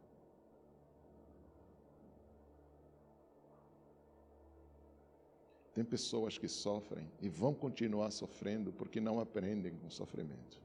[5.73, 10.61] Tem pessoas que sofrem e vão continuar sofrendo porque não aprendem com sofrimento.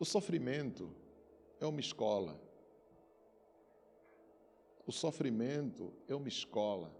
[0.00, 0.90] O sofrimento
[1.60, 2.40] é uma escola.
[4.84, 6.92] O sofrimento é uma escola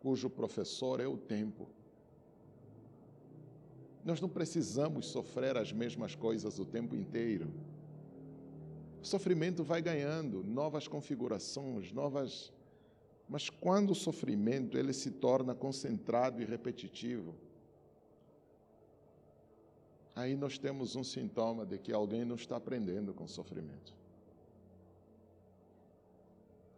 [0.00, 1.66] cujo professor é o tempo.
[4.04, 7.52] Nós não precisamos sofrer as mesmas coisas o tempo inteiro.
[9.02, 12.52] O sofrimento vai ganhando novas configurações, novas.
[13.28, 17.34] Mas quando o sofrimento ele se torna concentrado e repetitivo,
[20.14, 23.94] aí nós temos um sintoma de que alguém não está aprendendo com o sofrimento.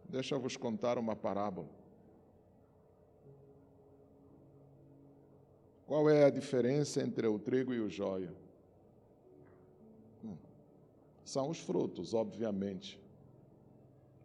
[0.07, 1.82] Deixa eu vos contar uma parábola.
[5.93, 8.35] Qual é a diferença entre o trigo e o joio?
[10.25, 10.35] Hum,
[11.23, 12.99] são os frutos, obviamente.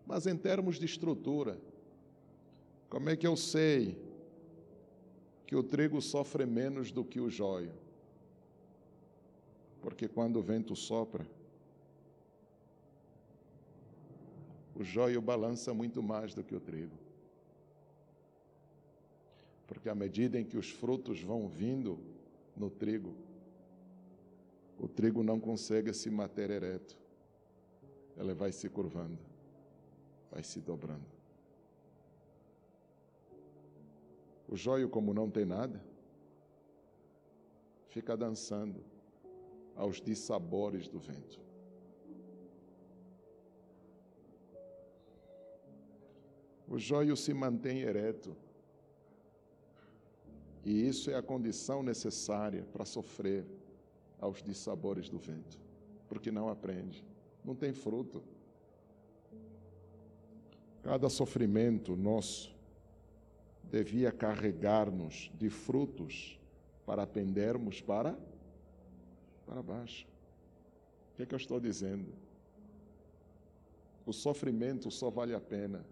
[0.06, 1.60] Mas em termos de estrutura,
[2.88, 3.98] como é que eu sei
[5.46, 7.74] que o trigo sofre menos do que o joio?
[9.82, 11.28] Porque quando o vento sopra,
[14.74, 17.07] o joio balança muito mais do que o trigo.
[19.68, 22.00] Porque à medida em que os frutos vão vindo
[22.56, 23.14] no trigo,
[24.78, 26.98] o trigo não consegue se manter ereto.
[28.16, 29.18] Ela vai se curvando,
[30.30, 31.06] vai se dobrando.
[34.48, 35.84] O joio, como não tem nada,
[37.90, 38.82] fica dançando
[39.76, 41.38] aos dissabores do vento.
[46.66, 48.34] O joio se mantém ereto.
[50.68, 53.46] E isso é a condição necessária para sofrer
[54.20, 55.58] aos dissabores do vento,
[56.06, 57.02] porque não aprende,
[57.42, 58.22] não tem fruto.
[60.82, 62.54] Cada sofrimento nosso
[63.64, 66.38] devia carregar-nos de frutos
[66.84, 68.14] para pendermos para
[69.46, 70.06] para baixo.
[71.12, 72.12] O que, é que eu estou dizendo?
[74.04, 75.82] O sofrimento só vale a pena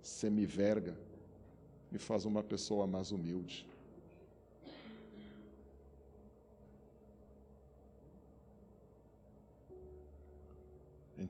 [0.00, 0.96] se me verga,
[1.98, 3.73] faz uma pessoa mais humilde.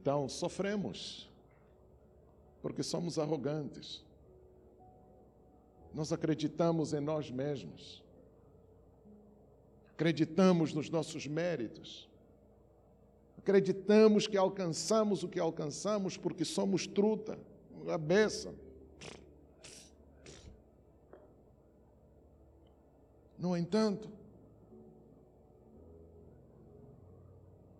[0.04, 1.26] Então, sofremos,
[2.60, 4.04] porque somos arrogantes.
[5.94, 8.04] Nós acreditamos em nós mesmos
[9.94, 12.08] acreditamos nos nossos méritos,
[13.38, 17.38] acreditamos que alcançamos o que alcançamos porque somos truta,
[17.88, 18.52] a beça.
[23.38, 24.10] No entanto,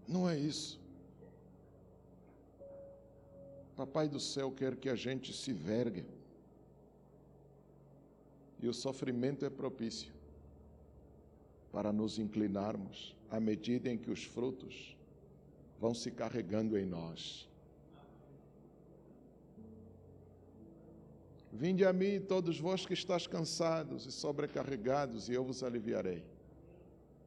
[0.07, 0.84] não é isso.
[3.77, 6.05] Papai do céu quer que a gente se vergue.
[8.63, 10.13] E o sofrimento é propício
[11.73, 14.97] para nos inclinarmos à medida em que os frutos
[15.81, 17.49] vão se carregando em nós.
[21.53, 26.25] Vinde a mim, todos vós que estáis cansados e sobrecarregados, e eu vos aliviarei.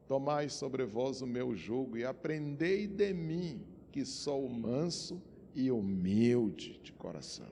[0.07, 5.36] Tomai sobre vós o meu jugo e aprendei de mim, que sou manso e
[5.71, 7.51] humilde de coração.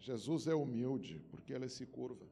[0.00, 2.26] Jesus é humilde porque ele se curva.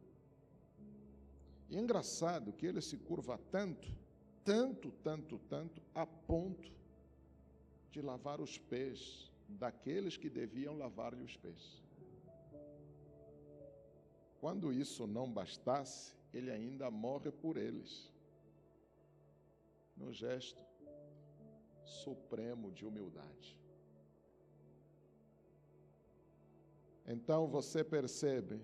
[1.69, 3.89] E é engraçado que ele se curva tanto,
[4.45, 6.71] tanto, tanto, tanto, a ponto
[7.91, 11.83] de lavar os pés daqueles que deviam lavar-lhe os pés.
[14.41, 18.13] Quando isso não bastasse, ele ainda morre por eles,
[19.97, 20.63] no gesto
[21.85, 23.59] supremo de humildade.
[27.07, 28.61] Então você percebe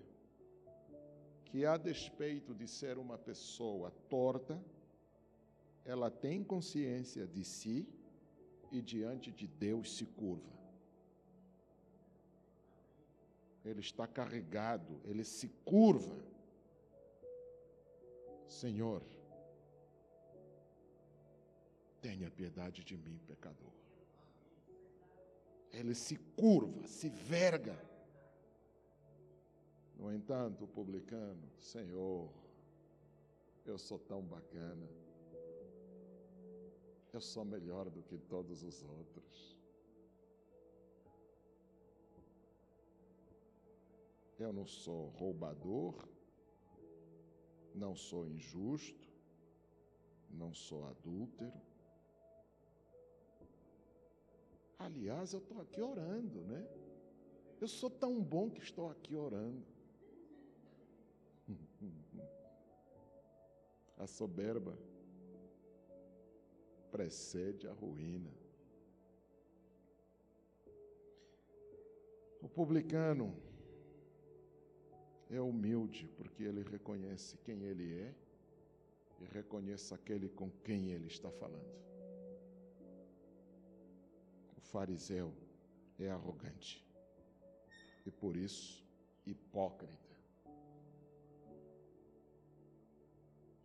[1.45, 4.59] que, a despeito de ser uma pessoa torta,
[5.85, 7.87] ela tem consciência de si
[8.71, 10.51] e diante de Deus se curva.
[13.63, 16.17] Ele está carregado, ele se curva.
[18.47, 19.03] Senhor,
[22.01, 23.71] tenha piedade de mim, pecador.
[25.71, 27.77] Ele se curva, se verga
[30.01, 32.27] no entanto, o publicano, Senhor,
[33.67, 34.89] eu sou tão bacana,
[37.13, 39.61] eu sou melhor do que todos os outros.
[44.39, 45.93] Eu não sou roubador,
[47.75, 49.07] não sou injusto,
[50.31, 51.53] não sou adúltero.
[54.83, 56.67] Aliás, eu estou aqui orando, né?
[57.59, 59.63] Eu sou tão bom que estou aqui orando.
[63.97, 64.75] A soberba
[66.91, 68.31] precede a ruína.
[72.41, 73.35] O publicano
[75.29, 78.15] é humilde porque ele reconhece quem ele é
[79.19, 81.90] e reconhece aquele com quem ele está falando.
[84.71, 85.33] Fariseu
[85.99, 86.85] é arrogante
[88.05, 88.83] e por isso
[89.25, 90.15] hipócrita.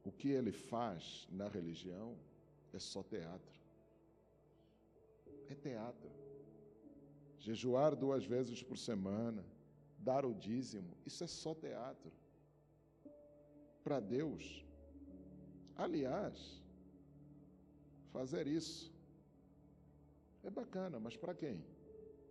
[0.05, 2.17] O que ele faz na religião
[2.73, 3.61] é só teatro.
[5.49, 6.11] É teatro.
[7.39, 9.45] Jejuar duas vezes por semana,
[9.99, 12.13] dar o dízimo, isso é só teatro.
[13.85, 14.65] Para Deus.
[15.77, 16.61] Aliás,
[18.13, 18.96] fazer isso
[20.47, 21.65] é bacana, mas para quem?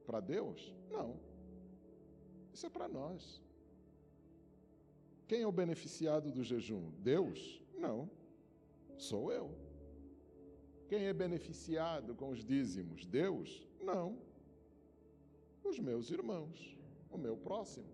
[0.05, 0.73] Para Deus?
[0.89, 1.19] Não.
[2.53, 3.41] Isso é para nós.
[5.27, 6.91] Quem é o beneficiado do jejum?
[6.99, 7.61] Deus?
[7.77, 8.09] Não.
[8.97, 9.51] Sou eu.
[10.87, 13.05] Quem é beneficiado com os dízimos?
[13.05, 13.67] Deus?
[13.81, 14.17] Não.
[15.63, 16.77] Os meus irmãos,
[17.09, 17.89] o meu próximo.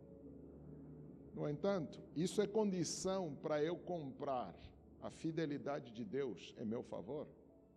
[1.33, 4.53] No entanto, isso é condição para eu comprar
[5.01, 7.27] a fidelidade de Deus em meu favor?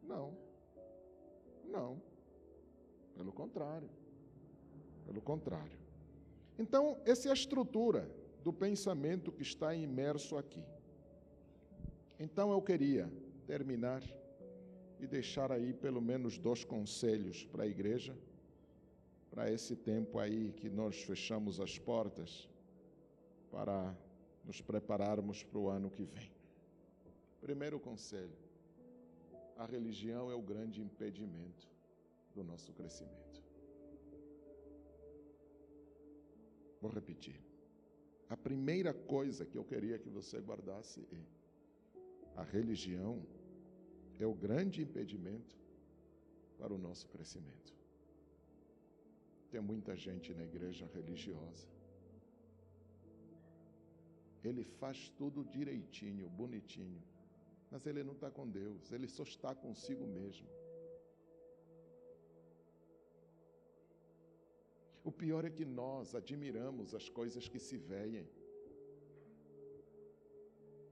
[0.03, 0.36] Não.
[1.64, 2.03] Não.
[3.17, 3.89] Pelo contrário.
[5.07, 5.79] Pelo contrário.
[6.59, 8.09] Então, essa é a estrutura
[8.45, 10.62] do pensamento que está imerso aqui.
[12.21, 13.11] Então eu queria
[13.47, 14.03] terminar
[15.01, 18.17] e deixar aí pelo menos dois conselhos para a igreja,
[19.31, 22.49] para esse tempo aí que nós fechamos as portas
[23.51, 23.97] para
[24.45, 26.31] nos prepararmos para o ano que vem.
[27.41, 28.37] Primeiro conselho:
[29.57, 31.74] a religião é o grande impedimento
[32.35, 33.43] do nosso crescimento.
[36.80, 37.41] Vou repetir.
[38.28, 41.22] A primeira coisa que eu queria que você guardasse é:
[42.37, 43.24] a religião
[44.18, 45.57] é o grande impedimento
[46.59, 47.72] para o nosso crescimento.
[49.51, 51.68] Tem muita gente na igreja religiosa.
[54.43, 57.03] Ele faz tudo direitinho, bonitinho,
[57.70, 60.47] mas ele não está com Deus, ele só está consigo mesmo.
[65.09, 68.26] O pior é que nós admiramos as coisas que se veem.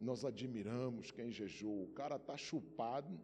[0.09, 1.85] Nós admiramos quem jejua.
[1.85, 3.19] O cara está chupado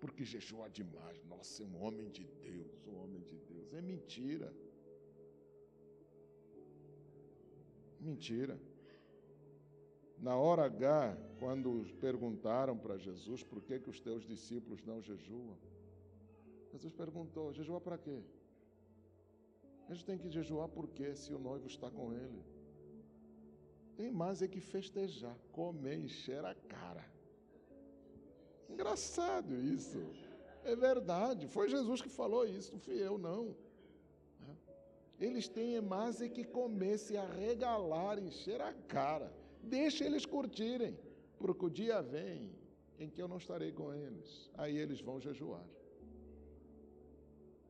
[0.00, 1.24] porque jejua demais.
[1.24, 3.72] Nossa, é um homem de Deus, um homem de Deus.
[3.72, 4.52] É mentira.
[7.98, 8.60] Mentira.
[10.18, 15.56] Na hora H, quando perguntaram para Jesus por que, que os teus discípulos não jejuam,
[16.72, 18.22] Jesus perguntou: jejua para quê?
[19.88, 22.44] A gente tem que jejuar porque se o noivo está com ele.
[23.96, 27.04] Tem mais é que festejar, comer, encher a cara.
[28.68, 29.98] Engraçado isso.
[30.62, 31.48] É verdade.
[31.48, 33.56] Foi Jesus que falou isso, não fui eu, não.
[35.18, 39.32] Eles têm mais é que comer, se arregalar, encher a cara.
[39.62, 40.96] Deixa eles curtirem,
[41.38, 42.52] porque o dia vem
[43.00, 44.48] em que eu não estarei com eles.
[44.54, 45.66] Aí eles vão jejuar.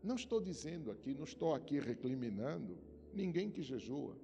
[0.03, 2.79] Não estou dizendo aqui, não estou aqui recriminando
[3.13, 4.17] ninguém que jejua.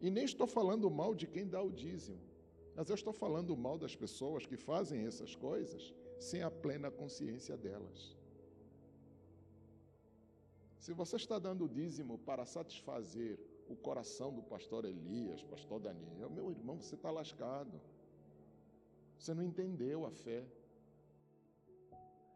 [0.00, 2.20] E nem estou falando mal de quem dá o dízimo.
[2.74, 7.56] Mas eu estou falando mal das pessoas que fazem essas coisas sem a plena consciência
[7.56, 8.14] delas.
[10.78, 13.38] Se você está dando o dízimo para satisfazer
[13.68, 17.80] o coração do pastor Elias, pastor Daniel, meu irmão, você está lascado.
[19.18, 20.44] Você não entendeu a fé.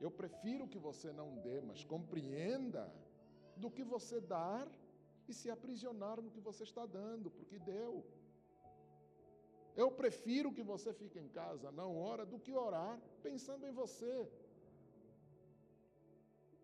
[0.01, 2.91] Eu prefiro que você não dê, mas compreenda
[3.57, 4.67] do que você dar
[5.29, 8.05] e se aprisionar no que você está dando, porque deu.
[9.77, 14.29] Eu prefiro que você fique em casa, não ora, do que orar pensando em você.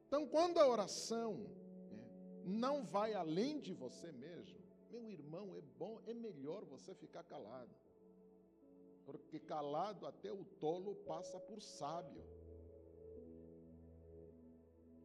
[0.07, 1.34] Então, quando a oração
[1.91, 2.09] né,
[2.45, 4.59] não vai além de você mesmo,
[4.91, 7.74] meu irmão, é bom, é melhor você ficar calado.
[9.05, 12.24] Porque calado até o tolo passa por sábio.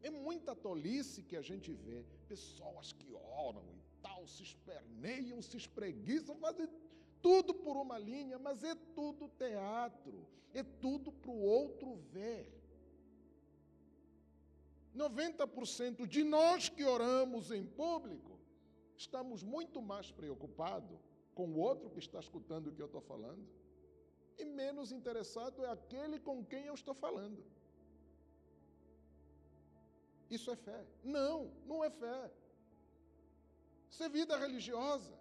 [0.02, 2.04] É muita tolice que a gente vê.
[2.28, 6.68] Pessoas que oram e tal, se esperneiam, se espreguiçam, fazem
[7.20, 12.52] tudo por uma linha, mas é tudo teatro, é tudo para o outro ver.
[14.94, 18.38] 90% de nós que oramos em público
[18.96, 21.00] estamos muito mais preocupados
[21.34, 23.48] com o outro que está escutando o que eu estou falando
[24.38, 27.42] e menos interessado é aquele com quem eu estou falando.
[30.36, 30.80] Isso é fé.
[31.16, 31.36] Não,
[31.70, 32.20] não é fé.
[33.90, 35.14] Isso é vida religiosa.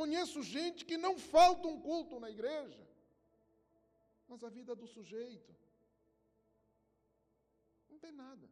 [0.00, 2.84] Conheço gente que não falta um culto na igreja,
[4.26, 5.54] mas a vida do sujeito
[7.90, 8.48] não tem nada.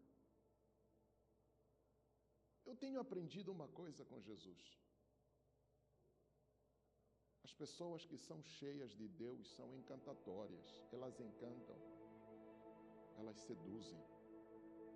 [2.71, 4.63] Eu tenho aprendido uma coisa com Jesus.
[7.43, 11.77] As pessoas que são cheias de Deus são encantatórias, elas encantam,
[13.23, 14.03] elas seduzem,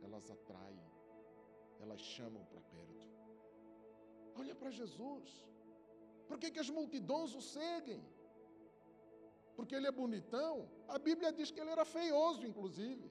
[0.07, 0.87] elas atraem,
[1.85, 3.05] elas chamam para perto.
[4.41, 5.29] Olha para Jesus.
[6.29, 8.03] Por que, que as multidões o seguem?
[9.57, 10.55] Porque ele é bonitão?
[10.97, 13.07] A Bíblia diz que ele era feioso, inclusive.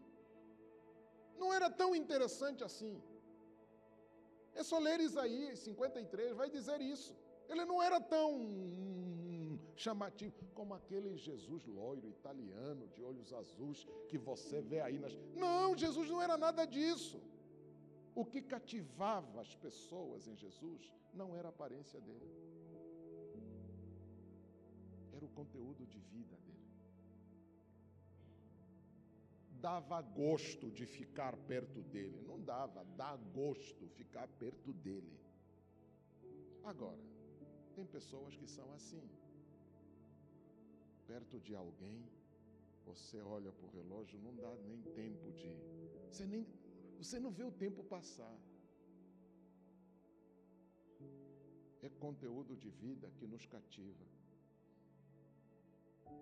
[1.41, 2.95] Não era tão interessante assim.
[4.53, 7.13] É só ler Isaías 53, vai dizer isso.
[7.49, 8.30] Ele não era tão
[9.76, 15.13] chamativo como aquele Jesus loiro italiano de olhos azuis que você vê aí nas.
[15.36, 17.21] Não, Jesus não era nada disso.
[18.13, 22.32] O que cativava as pessoas em Jesus não era a aparência dele,
[25.13, 26.55] era o conteúdo de vida dele.
[29.59, 35.19] Dava gosto de ficar perto dele, não dava, dá gosto ficar perto dele.
[36.63, 37.03] Agora,
[37.76, 39.03] tem pessoas que são assim.
[41.08, 41.99] Perto de alguém,
[42.86, 45.49] você olha para o relógio, não dá nem tempo de.
[46.10, 46.45] Você nem,
[46.97, 48.36] você não vê o tempo passar.
[51.82, 54.06] É conteúdo de vida que nos cativa,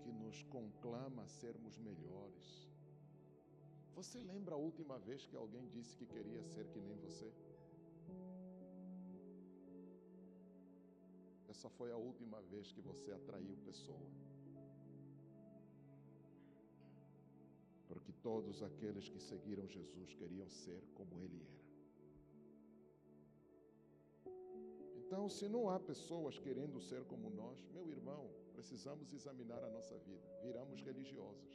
[0.02, 2.48] que nos conclama a sermos melhores.
[3.96, 7.32] Você lembra a última vez que alguém disse que queria ser que nem você?
[11.48, 14.33] Essa foi a última vez que você atraiu pessoa.
[18.28, 21.64] Todos aqueles que seguiram Jesus queriam ser como ele era.
[25.02, 29.96] Então, se não há pessoas querendo ser como nós, meu irmão, precisamos examinar a nossa
[30.00, 30.28] vida.
[30.42, 31.54] Viramos religiosos.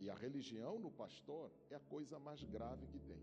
[0.00, 3.22] E a religião no pastor é a coisa mais grave que tem.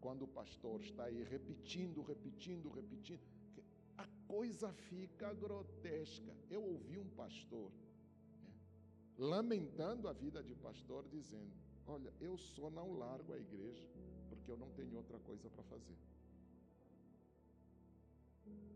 [0.00, 3.20] Quando o pastor está aí repetindo, repetindo, repetindo,
[3.98, 6.34] a coisa fica grotesca.
[6.48, 7.70] Eu ouvi um pastor
[9.20, 11.52] lamentando a vida de pastor, dizendo:
[11.86, 13.86] Olha, eu só não largo a igreja
[14.28, 15.98] porque eu não tenho outra coisa para fazer.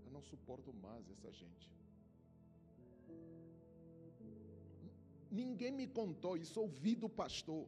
[0.05, 1.73] Eu não suporto mais essa gente.
[5.31, 7.67] Ninguém me contou isso, ouvi do pastor.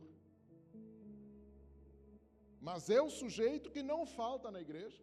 [2.60, 5.02] Mas é o sujeito que não falta na igreja.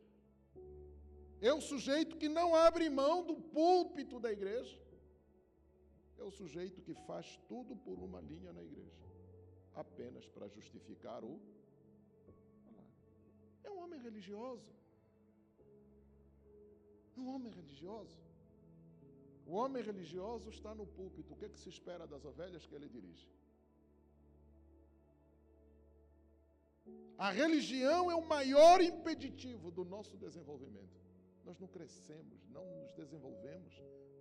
[1.41, 4.82] É o sujeito que não abre mão do púlpito da igreja
[6.23, 9.07] é o sujeito que faz tudo por uma linha na igreja,
[9.75, 11.33] apenas para justificar o.
[13.63, 14.71] É um homem religioso.
[17.15, 18.17] É um homem religioso.
[19.45, 21.33] O homem religioso está no púlpito.
[21.33, 23.29] O que, é que se espera das ovelhas que ele dirige?
[27.17, 31.01] A religião é o maior impeditivo do nosso desenvolvimento.
[31.45, 33.73] Nós não crescemos, não nos desenvolvemos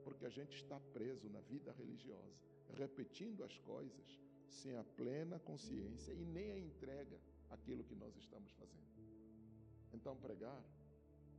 [0.04, 2.42] porque a gente está preso na vida religiosa,
[2.74, 7.18] repetindo as coisas sem a plena consciência e nem a entrega
[7.50, 8.92] aquilo que nós estamos fazendo.
[9.92, 10.62] Então, pregar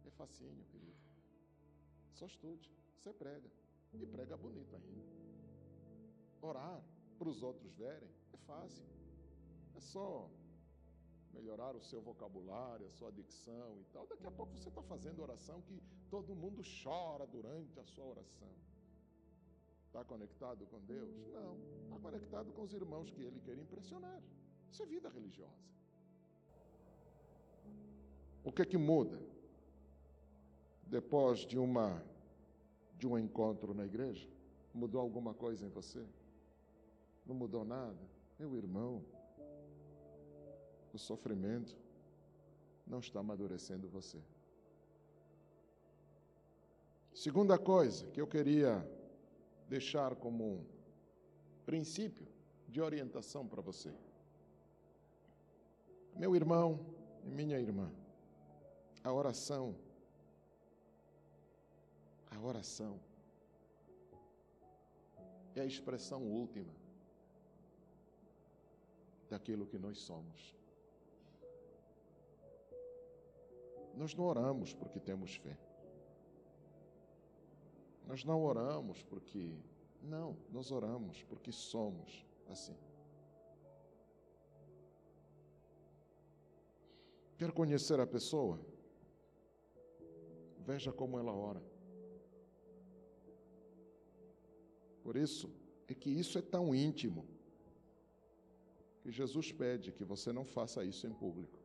[0.05, 0.97] é facinho, querido.
[2.13, 3.49] Só estude, você prega
[3.93, 5.03] e prega bonito ainda.
[6.41, 6.83] Orar
[7.17, 8.85] para os outros verem é fácil.
[9.75, 10.29] É só
[11.33, 14.05] melhorar o seu vocabulário, a sua dicção e tal.
[14.07, 18.53] Daqui a pouco você está fazendo oração que todo mundo chora durante a sua oração.
[19.87, 21.15] Está conectado com Deus?
[21.31, 21.57] Não.
[21.83, 24.21] Está conectado com os irmãos que ele quer impressionar.
[24.71, 25.73] Isso é vida religiosa.
[28.43, 29.19] O que é que muda
[30.87, 32.03] depois de uma
[32.97, 34.27] de um encontro na igreja?
[34.73, 36.03] Mudou alguma coisa em você?
[37.25, 38.09] Não mudou nada?
[38.39, 39.03] Meu irmão,
[40.93, 41.75] o sofrimento
[42.85, 44.21] não está amadurecendo você.
[47.13, 48.87] Segunda coisa que eu queria
[49.67, 50.65] deixar como um
[51.65, 52.27] princípio
[52.67, 53.93] de orientação para você.
[56.15, 56.79] Meu irmão
[57.23, 57.91] e minha irmã,
[59.03, 59.75] a oração,
[62.29, 62.99] a oração
[65.55, 66.73] é a expressão última
[69.29, 70.62] daquilo que nós somos.
[73.95, 75.57] Nós não oramos porque temos fé.
[78.07, 79.57] Nós não oramos porque.
[80.01, 82.75] Não, nós oramos porque somos assim.
[87.37, 88.59] Quer conhecer a pessoa?
[90.59, 91.61] Veja como ela ora.
[95.03, 95.49] Por isso,
[95.87, 97.27] é que isso é tão íntimo
[99.01, 101.62] que Jesus pede que você não faça isso em público.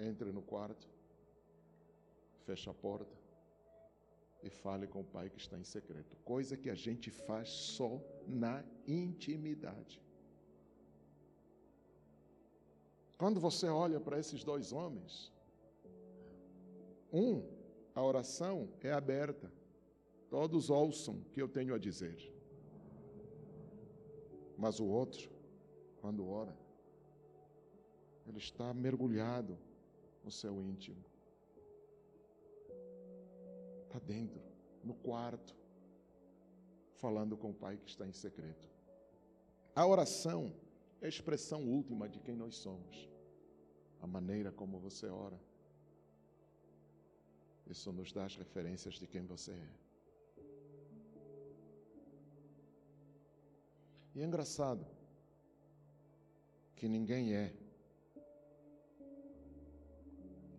[0.00, 0.88] Entre no quarto,
[2.46, 3.14] feche a porta
[4.42, 6.16] e fale com o Pai que está em secreto.
[6.24, 10.00] Coisa que a gente faz só na intimidade.
[13.18, 15.30] Quando você olha para esses dois homens,
[17.12, 17.46] um,
[17.94, 19.52] a oração é aberta.
[20.30, 22.32] Todos ouçam o que eu tenho a dizer.
[24.56, 25.30] Mas o outro,
[26.00, 26.56] quando ora,
[28.26, 29.58] ele está mergulhado
[30.24, 31.04] no seu íntimo.
[33.84, 34.40] Está dentro,
[34.84, 35.54] no quarto,
[36.94, 38.68] falando com o Pai que está em secreto.
[39.74, 40.54] A oração
[41.00, 43.08] é a expressão última de quem nós somos.
[44.00, 45.40] A maneira como você ora.
[47.66, 49.70] Isso nos dá as referências de quem você é.
[54.14, 54.84] E é engraçado
[56.74, 57.54] que ninguém é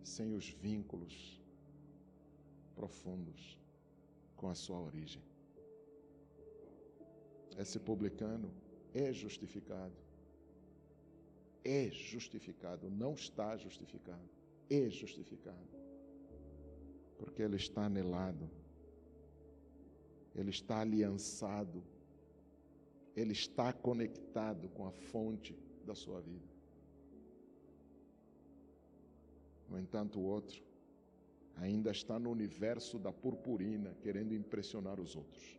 [0.04, 1.40] sem os vínculos
[2.74, 3.58] profundos
[4.36, 5.22] com a sua origem.
[7.58, 8.50] Esse publicano
[8.94, 9.96] é justificado.
[11.64, 14.28] É justificado, não está justificado.
[14.68, 15.68] É justificado.
[17.18, 18.50] Porque ele está anelado.
[20.34, 21.84] Ele está aliançado
[23.14, 26.50] ele está conectado com a fonte da sua vida.
[29.72, 30.62] No entanto, o outro
[31.56, 35.58] ainda está no universo da purpurina, querendo impressionar os outros.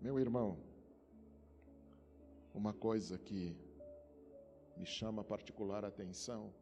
[0.00, 0.56] Meu irmão,
[2.54, 3.56] uma coisa que
[4.76, 6.54] me chama particular atenção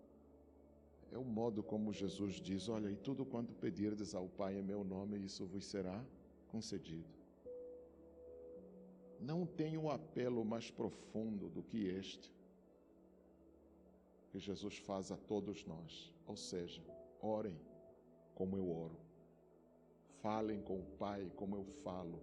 [1.11, 4.83] é o modo como Jesus diz: Olha, e tudo quanto pedirdes ao Pai em meu
[4.83, 6.03] nome, isso vos será
[6.49, 7.15] concedido.
[9.21, 12.33] Não tem um apelo mais profundo do que este
[14.33, 16.11] que Jesus faz a todos nós.
[16.27, 16.83] Ou seja,
[17.21, 17.61] orem
[18.35, 18.99] como eu oro,
[20.23, 22.19] falem com o Pai como eu falo,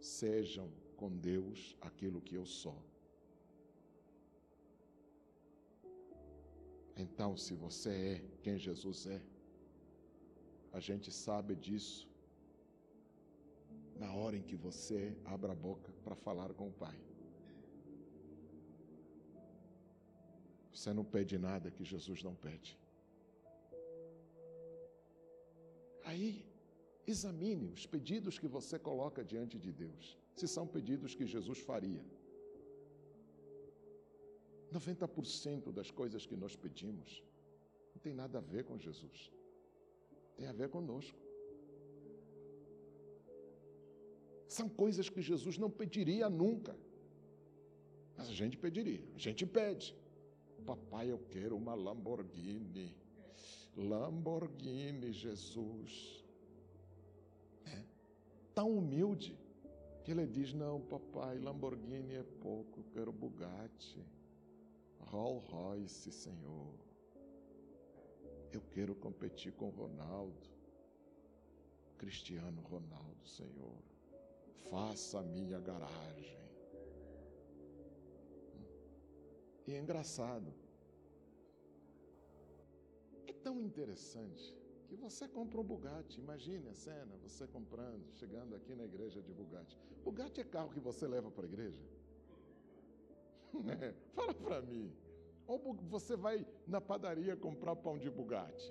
[0.00, 2.82] sejam com Deus aquilo que eu sou.
[6.96, 9.22] Então, se você é quem Jesus é,
[10.72, 12.08] a gente sabe disso
[13.96, 16.98] na hora em que você abra a boca para falar com o Pai.
[20.76, 22.78] Você não pede nada que Jesus não pede.
[26.04, 26.44] Aí,
[27.06, 32.04] examine os pedidos que você coloca diante de Deus, se são pedidos que Jesus faria.
[34.70, 37.22] 90% das coisas que nós pedimos
[37.94, 39.32] não tem nada a ver com Jesus,
[40.36, 41.18] tem a ver conosco.
[44.46, 46.76] São coisas que Jesus não pediria nunca.
[48.16, 49.94] Mas a gente pediria, a gente pede.
[50.66, 52.94] Papai, eu quero uma Lamborghini.
[53.76, 56.24] Lamborghini, Jesus.
[57.64, 57.84] É.
[58.54, 59.38] Tão humilde
[60.04, 64.04] que ele diz: Não, papai, Lamborghini é pouco, eu quero Bugatti.
[65.10, 66.74] Rolls Royce, Senhor.
[68.52, 70.48] Eu quero competir com Ronaldo.
[71.98, 73.86] Cristiano Ronaldo, Senhor
[74.70, 76.45] faça a minha garagem.
[79.66, 80.52] E é engraçado.
[83.26, 84.54] É tão interessante
[84.86, 86.20] que você compra um Bugatti.
[86.20, 89.76] Imagine a cena, você comprando, chegando aqui na igreja de Bugatti.
[90.04, 91.82] Bugatti é carro que você leva para a igreja?
[93.80, 94.92] É, fala para mim.
[95.46, 95.58] Ou
[95.88, 98.70] você vai na padaria comprar pão de Bugatti?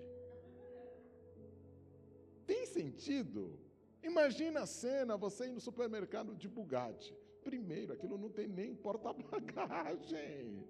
[2.46, 3.58] Tem sentido?
[4.04, 7.18] Imagina a cena, você ir no supermercado de Bugatti.
[7.44, 10.64] Primeiro, aquilo não tem nem porta-bagagem.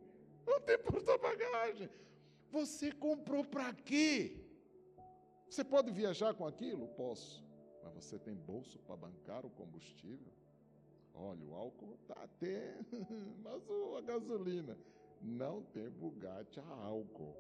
[0.46, 1.89] Não tem porta-bagagem.
[2.52, 4.38] Você comprou para quê?
[5.50, 6.88] Você pode viajar com aquilo?
[6.89, 7.43] Posso.
[7.84, 10.32] Mas você tem bolso para bancar o combustível?
[11.14, 12.76] Olha, o álcool está até,
[13.43, 13.62] mas
[13.98, 14.78] a gasolina.
[15.22, 17.36] Não tem Bugatti a álcool.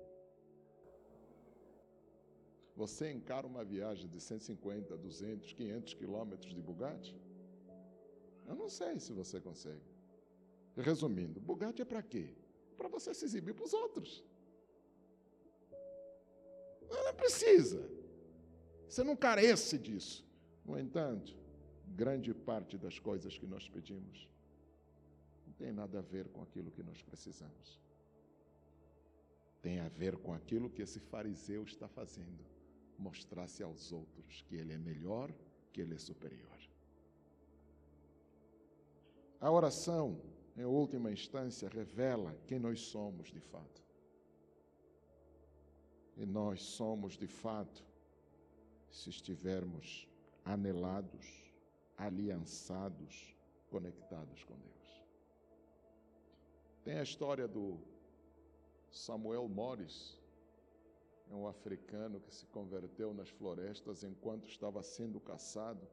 [2.75, 7.15] Você encara uma viagem de 150, 200, 500 quilômetros de Bugatti?
[8.45, 9.81] Eu não sei se você consegue.
[10.75, 12.35] Resumindo, Bugatti é para quê?
[12.77, 14.23] Para você se exibir para os outros.
[16.89, 17.89] Não precisa.
[18.87, 20.25] Você não carece disso.
[20.63, 21.35] No entanto,
[21.87, 24.27] grande parte das coisas que nós pedimos
[25.45, 27.79] não tem nada a ver com aquilo que nós precisamos.
[29.61, 32.55] Tem a ver com aquilo que esse fariseu está fazendo
[32.97, 35.33] mostrar-se aos outros que ele é melhor,
[35.71, 36.57] que ele é superior.
[39.39, 40.21] A oração,
[40.55, 43.83] em última instância, revela quem nós somos de fato.
[46.15, 47.83] E nós somos de fato
[48.89, 50.07] se estivermos
[50.45, 51.51] anelados,
[51.97, 53.35] aliançados,
[53.69, 55.03] conectados com Deus.
[56.85, 57.77] Tem a história do
[58.89, 60.17] Samuel Morris,
[61.29, 65.85] é um africano que se converteu nas florestas enquanto estava sendo caçado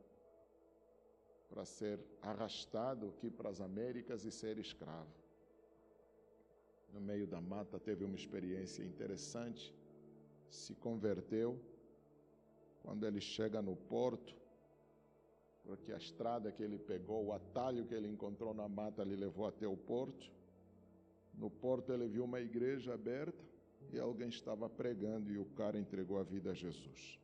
[1.53, 5.12] para ser arrastado aqui para as Américas e ser escravo.
[6.94, 9.74] No meio da mata teve uma experiência interessante,
[10.48, 11.61] se converteu.
[12.82, 14.34] Quando ele chega no porto,
[15.62, 19.46] porque a estrada que ele pegou, o atalho que ele encontrou na mata, lhe levou
[19.46, 20.32] até o porto.
[21.34, 23.44] No porto ele viu uma igreja aberta
[23.92, 27.22] e alguém estava pregando e o cara entregou a vida a Jesus.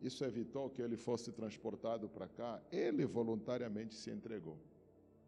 [0.00, 2.60] Isso evitou que ele fosse transportado para cá.
[2.72, 4.58] Ele voluntariamente se entregou.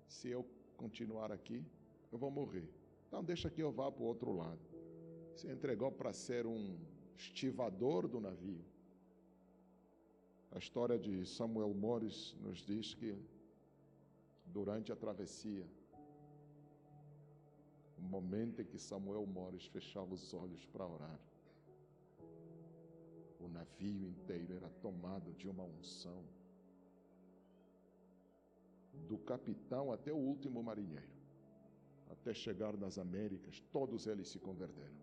[0.09, 0.47] Se eu
[0.77, 1.65] continuar aqui,
[2.11, 2.69] eu vou morrer.
[3.07, 4.61] Então deixa que eu vá para o outro lado.
[5.35, 6.77] Se entregou para ser um
[7.17, 8.65] estivador do navio.
[10.51, 13.17] A história de Samuel Morris nos diz que
[14.47, 15.67] durante a travessia
[17.99, 21.21] o momento em que Samuel Morris fechava os olhos para orar,
[23.45, 26.25] o navio inteiro era tomado de uma unção,
[29.09, 31.11] do capitão até o último marinheiro,
[32.11, 35.03] até chegar nas Américas, todos eles se converteram.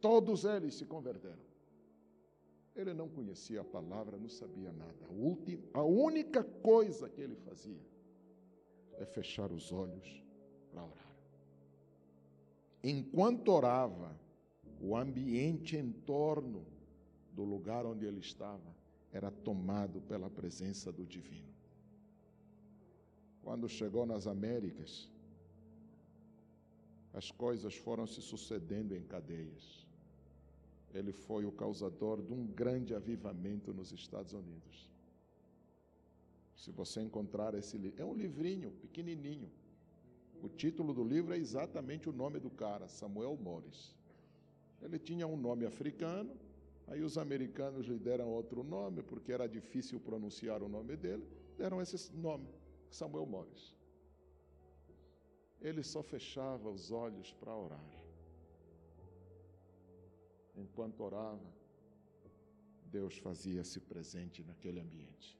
[0.00, 1.50] Todos eles se converteram.
[2.74, 5.06] Ele não conhecia a palavra, não sabia nada.
[5.06, 7.84] A, última, a única coisa que ele fazia
[8.98, 10.22] é fechar os olhos
[10.70, 11.16] para orar.
[12.82, 14.18] Enquanto orava,
[14.80, 16.64] o ambiente em torno
[17.32, 18.74] do lugar onde ele estava
[19.12, 21.52] era tomado pela presença do divino.
[23.42, 25.10] Quando chegou nas Américas,
[27.12, 29.86] as coisas foram se sucedendo em cadeias.
[30.94, 34.90] Ele foi o causador de um grande avivamento nos Estados Unidos.
[36.56, 39.50] Se você encontrar esse livro, é um livrinho pequenininho,
[40.42, 43.94] o título do livro é exatamente o nome do cara, Samuel Morris.
[44.82, 46.34] Ele tinha um nome africano,
[46.86, 51.26] aí os americanos lhe deram outro nome, porque era difícil pronunciar o nome dele,
[51.56, 52.48] deram esse nome,
[52.90, 53.74] Samuel Morris.
[55.60, 58.00] Ele só fechava os olhos para orar.
[60.56, 61.54] Enquanto orava,
[62.86, 65.38] Deus fazia-se presente naquele ambiente.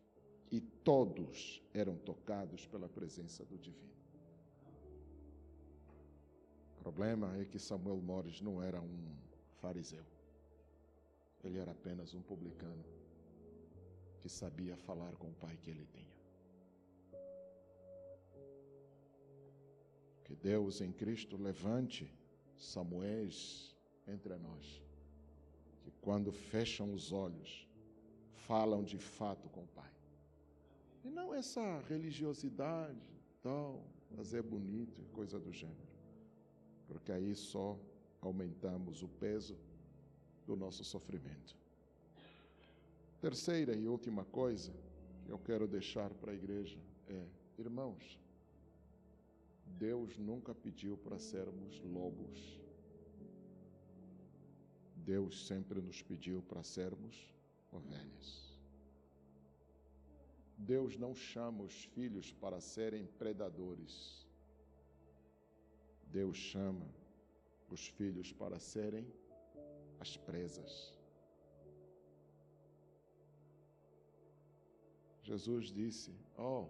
[0.53, 3.91] E todos eram tocados pela presença do Divino.
[6.77, 9.17] O problema é que Samuel Morris não era um
[9.61, 10.05] fariseu.
[11.43, 12.85] Ele era apenas um publicano
[14.21, 16.21] que sabia falar com o pai que ele tinha.
[20.25, 22.13] Que Deus em Cristo levante
[22.57, 23.75] Samuéis
[24.07, 24.83] entre nós,
[25.83, 27.67] que quando fecham os olhos,
[28.35, 29.91] falam de fato com o Pai.
[31.03, 33.01] E não essa religiosidade,
[33.43, 33.83] tal,
[34.15, 35.91] fazer bonito e coisa do gênero
[36.91, 37.79] porque aí só
[38.21, 39.57] aumentamos o peso
[40.47, 41.57] do nosso sofrimento.
[43.21, 44.73] Terceira e última coisa
[45.25, 47.27] que eu quero deixar para a igreja é,
[47.59, 48.19] irmãos,
[49.79, 52.61] Deus nunca pediu para sermos lobos.
[54.97, 57.17] Deus sempre nos pediu para sermos
[57.73, 58.59] ovelhas.
[60.57, 64.27] Deus não chama os filhos para serem predadores.
[66.07, 66.87] Deus chama
[67.75, 69.07] os filhos para serem
[69.99, 70.99] as presas.
[75.23, 76.69] Jesus disse: Ó, oh,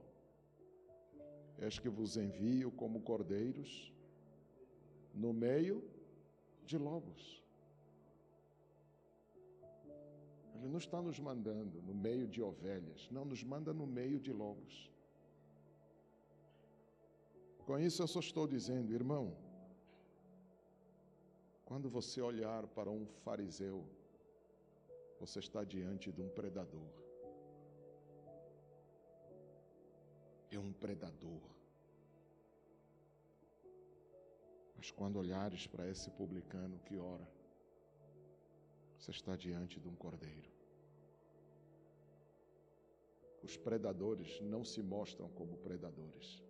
[1.59, 3.93] és que vos envio como cordeiros
[5.15, 5.83] no meio
[6.65, 7.41] de lobos.
[10.55, 14.33] Ele não está nos mandando no meio de ovelhas, não, nos manda no meio de
[14.33, 14.91] lobos.
[17.65, 19.37] Com isso eu só estou dizendo, irmão,
[21.71, 23.87] quando você olhar para um fariseu,
[25.21, 26.91] você está diante de um predador.
[30.51, 31.43] É um predador.
[34.77, 37.29] Mas quando olhares para esse publicano que ora,
[38.99, 40.51] você está diante de um cordeiro.
[43.43, 46.43] os predadores não se mostram como predadores.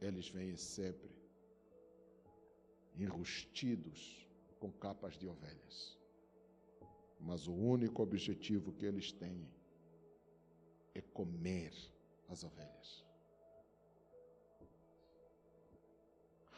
[0.00, 1.13] Eles vêm sempre
[2.96, 4.26] enrustidos
[4.60, 5.98] com capas de ovelhas.
[7.20, 9.48] Mas o único objetivo que eles têm
[10.94, 11.72] é comer
[12.28, 13.04] as ovelhas.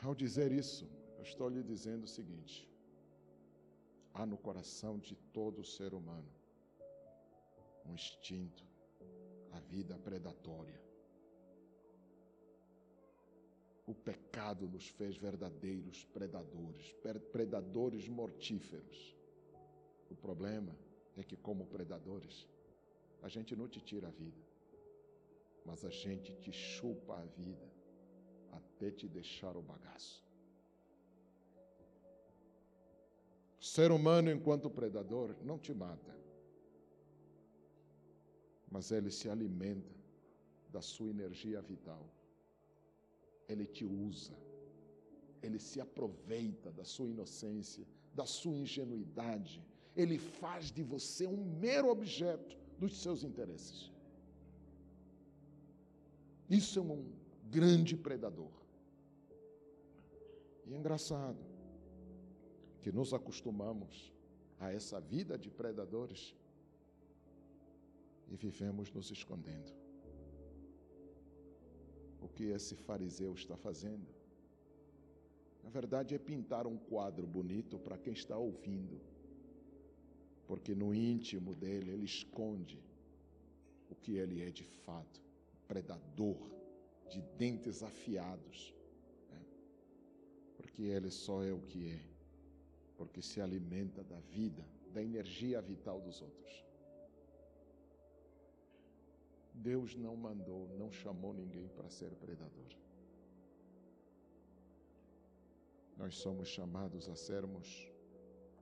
[0.02, 2.68] Ao dizer isso, eu estou lhe dizendo o seguinte:
[4.12, 6.30] há no coração de todo ser humano
[7.84, 8.64] um instinto,
[9.52, 10.85] a vida predatória.
[13.86, 16.92] O pecado nos fez verdadeiros predadores,
[17.30, 19.16] predadores mortíferos.
[20.10, 20.76] O problema
[21.16, 22.48] é que, como predadores,
[23.22, 24.42] a gente não te tira a vida,
[25.64, 27.70] mas a gente te chupa a vida
[28.52, 30.24] até te deixar o bagaço.
[33.60, 36.14] O ser humano, enquanto predador, não te mata,
[38.70, 39.94] mas ele se alimenta
[40.70, 42.15] da sua energia vital.
[43.48, 44.36] Ele te usa,
[45.42, 49.62] ele se aproveita da sua inocência, da sua ingenuidade,
[49.94, 53.90] ele faz de você um mero objeto dos seus interesses.
[56.48, 57.12] Isso é um
[57.50, 58.50] grande predador.
[60.66, 61.38] E é engraçado
[62.82, 64.12] que nos acostumamos
[64.58, 66.34] a essa vida de predadores
[68.28, 69.85] e vivemos nos escondendo.
[72.26, 74.08] O que esse fariseu está fazendo?
[75.62, 79.00] Na verdade, é pintar um quadro bonito para quem está ouvindo,
[80.48, 82.80] porque no íntimo dele ele esconde
[83.88, 85.22] o que ele é de fato
[85.68, 86.50] predador,
[87.08, 88.74] de dentes afiados,
[89.30, 89.40] né?
[90.56, 92.04] porque ele só é o que é,
[92.96, 96.65] porque se alimenta da vida, da energia vital dos outros.
[99.56, 102.70] Deus não mandou, não chamou ninguém para ser predador.
[105.96, 107.90] Nós somos chamados a sermos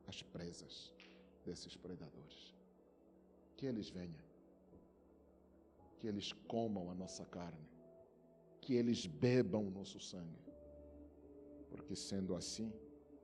[0.06, 0.92] as presas
[1.44, 2.54] desses predadores.
[3.56, 4.24] Que eles venham,
[5.98, 7.68] que eles comam a nossa carne,
[8.60, 10.44] que eles bebam o nosso sangue,
[11.70, 12.72] porque sendo assim,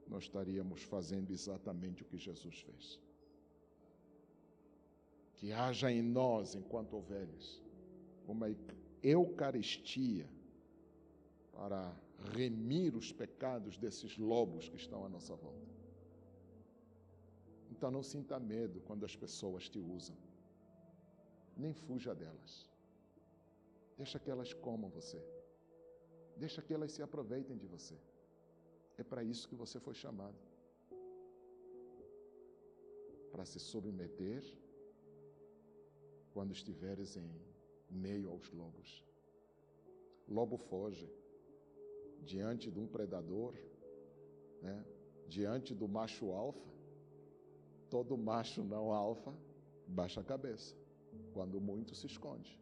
[0.08, 3.09] nós estaríamos fazendo exatamente o que Jesus fez
[5.40, 7.62] que haja em nós, enquanto ovelhas,
[8.28, 8.54] uma
[9.02, 10.28] eucaristia
[11.54, 11.96] para
[12.34, 15.74] remir os pecados desses lobos que estão à nossa volta.
[17.70, 20.14] Então não sinta medo quando as pessoas te usam,
[21.56, 22.68] nem fuja delas.
[23.96, 25.24] Deixa que elas comam você,
[26.36, 27.96] deixa que elas se aproveitem de você.
[28.98, 30.36] É para isso que você foi chamado
[33.32, 34.44] para se submeter
[36.32, 37.30] quando estiveres em
[37.90, 39.04] meio aos lobos.
[40.28, 41.10] Lobo foge
[42.22, 43.54] diante de um predador,
[44.62, 44.84] né?
[45.28, 46.70] diante do macho alfa.
[47.88, 49.34] Todo macho não alfa
[49.86, 50.76] baixa a cabeça,
[51.32, 52.58] quando muito se esconde.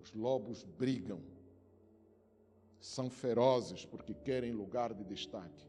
[0.00, 1.20] Os lobos brigam,
[2.80, 5.66] são ferozes porque querem lugar de destaque.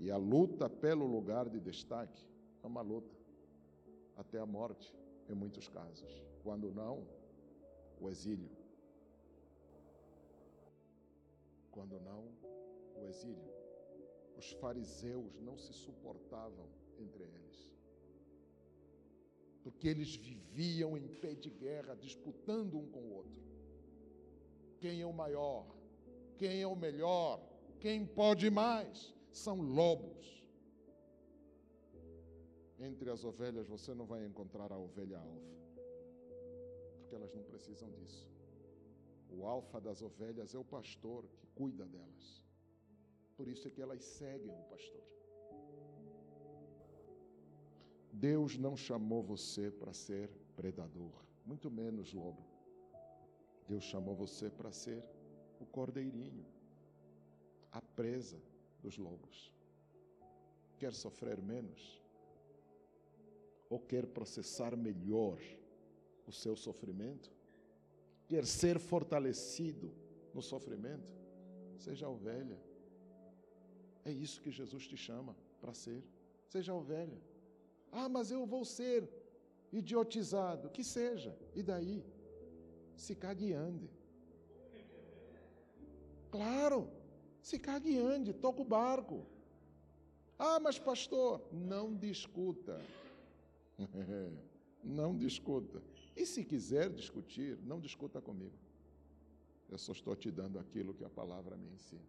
[0.00, 2.26] E a luta pelo lugar de destaque
[2.62, 3.14] é uma luta
[4.16, 4.94] até a morte,
[5.28, 6.22] em muitos casos.
[6.42, 7.06] Quando não,
[8.00, 8.50] o exílio.
[11.70, 12.28] Quando não,
[12.96, 13.52] o exílio.
[14.36, 16.68] Os fariseus não se suportavam
[16.98, 17.70] entre eles.
[19.62, 23.42] Porque eles viviam em pé de guerra, disputando um com o outro.
[24.78, 25.66] Quem é o maior?
[26.36, 27.40] Quem é o melhor?
[27.80, 29.14] Quem pode mais?
[29.32, 30.43] São lobos
[32.78, 35.56] entre as ovelhas você não vai encontrar a ovelha alfa,
[36.98, 38.28] porque elas não precisam disso.
[39.30, 42.42] O alfa das ovelhas é o pastor que cuida delas.
[43.36, 45.02] Por isso é que elas seguem o pastor.
[48.12, 51.12] Deus não chamou você para ser predador,
[51.44, 52.44] muito menos lobo.
[53.66, 55.02] Deus chamou você para ser
[55.58, 56.46] o cordeirinho,
[57.72, 58.40] a presa
[58.82, 59.52] dos lobos.
[60.78, 62.03] Quer sofrer menos?
[63.74, 65.38] Ou quer processar melhor
[66.30, 67.28] o seu sofrimento,
[68.28, 69.88] quer ser fortalecido
[70.32, 71.10] no sofrimento,
[71.76, 72.58] seja ovelha.
[74.04, 76.00] É isso que Jesus te chama para ser.
[76.54, 77.20] Seja ovelha.
[77.90, 79.08] Ah, mas eu vou ser
[79.72, 80.70] idiotizado.
[80.70, 81.36] Que seja.
[81.54, 82.04] E daí?
[82.94, 83.90] Se cague e ande.
[86.30, 86.80] Claro,
[87.42, 89.26] se cague e ande, toca o barco.
[90.38, 92.80] Ah, mas pastor, não discuta.
[94.84, 95.82] Não discuta.
[96.14, 98.56] E se quiser discutir, não discuta comigo.
[99.70, 102.04] Eu só estou te dando aquilo que a palavra me ensina.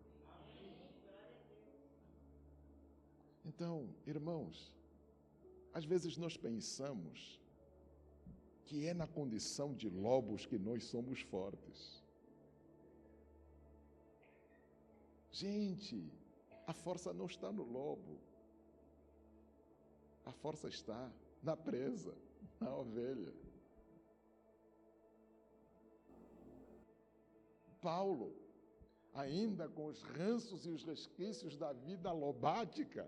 [3.45, 4.73] Então, irmãos,
[5.73, 7.39] às vezes nós pensamos
[8.65, 12.03] que é na condição de lobos que nós somos fortes.
[15.31, 16.11] Gente,
[16.65, 18.19] a força não está no lobo.
[20.25, 21.11] A força está
[21.45, 22.13] na presa,
[22.59, 23.31] na ovelha.
[27.79, 28.35] Paulo,
[29.13, 33.07] ainda com os ranços e os resquícios da vida lobática,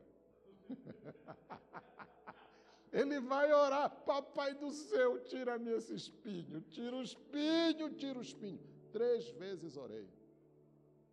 [2.93, 8.59] ele vai orar, papai do céu, tira-me esse espinho, tira o espinho, tira o espinho.
[8.91, 10.07] Três vezes orei.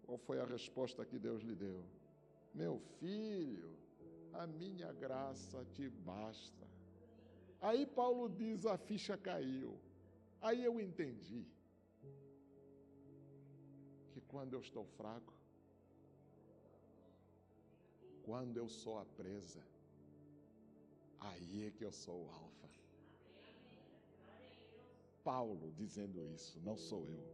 [0.05, 1.83] Qual foi a resposta que Deus lhe deu?
[2.53, 3.75] Meu filho,
[4.35, 6.65] a minha graça te basta.
[7.69, 9.73] Aí Paulo diz: a ficha caiu.
[10.47, 11.47] Aí eu entendi
[14.13, 15.33] que quando eu estou fraco,
[18.23, 19.63] quando eu sou a presa,
[21.21, 22.69] aí é que eu sou o alfa.
[25.33, 27.27] Paulo dizendo isso, não sou eu.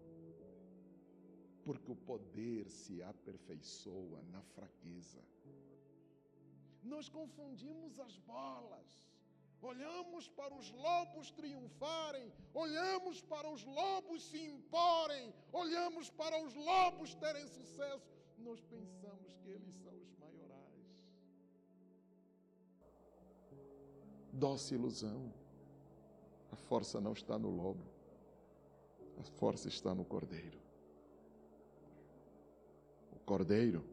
[1.64, 5.20] Porque o poder se aperfeiçoa na fraqueza.
[6.84, 9.09] Nós confundimos as bolas
[9.62, 17.14] olhamos para os lobos triunfarem, olhamos para os lobos se imporem, olhamos para os lobos
[17.14, 21.04] terem sucesso, nós pensamos que eles são os maiorais.
[24.32, 25.32] Doce ilusão.
[26.52, 27.84] A força não está no lobo,
[29.18, 30.58] a força está no cordeiro.
[33.12, 33.84] O cordeiro,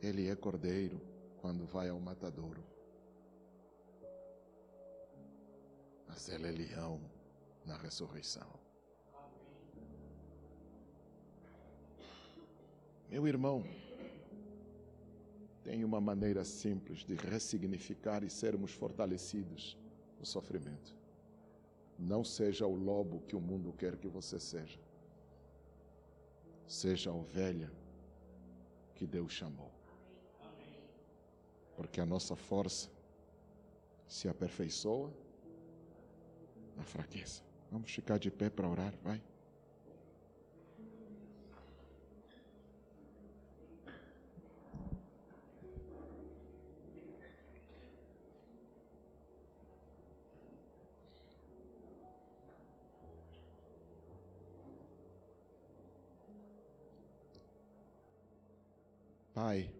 [0.00, 1.00] ele é cordeiro
[1.38, 2.62] quando vai ao matadouro.
[6.10, 7.00] Mas ele é leão
[7.64, 8.48] na ressurreição.
[13.08, 13.64] Meu irmão,
[15.62, 19.78] tem uma maneira simples de ressignificar e sermos fortalecidos
[20.18, 20.96] no sofrimento.
[21.96, 24.80] Não seja o lobo que o mundo quer que você seja.
[26.66, 27.70] Seja a ovelha
[28.96, 29.70] que Deus chamou.
[31.76, 32.90] Porque a nossa força
[34.08, 35.12] se aperfeiçoa
[36.80, 37.42] na fraqueza.
[37.70, 39.22] Vamos ficar de pé para orar, vai.
[59.34, 59.70] Pai,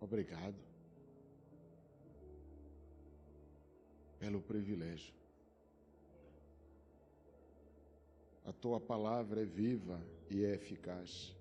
[0.00, 0.56] obrigado
[4.28, 5.14] pelo privilégio.
[8.44, 9.98] A tua palavra é viva
[10.28, 11.34] e é eficaz,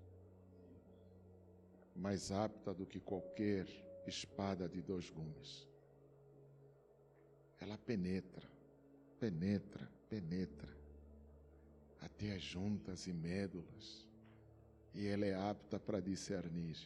[1.94, 3.68] mais apta do que qualquer
[4.08, 5.68] espada de dois gumes.
[7.60, 8.50] Ela penetra,
[9.20, 10.74] penetra, penetra
[12.00, 14.08] até as juntas e médulas,
[14.94, 16.78] e ela é apta para discernir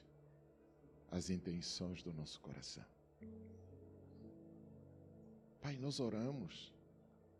[1.12, 2.86] as intenções do nosso coração.
[5.62, 6.74] Pai, nós oramos.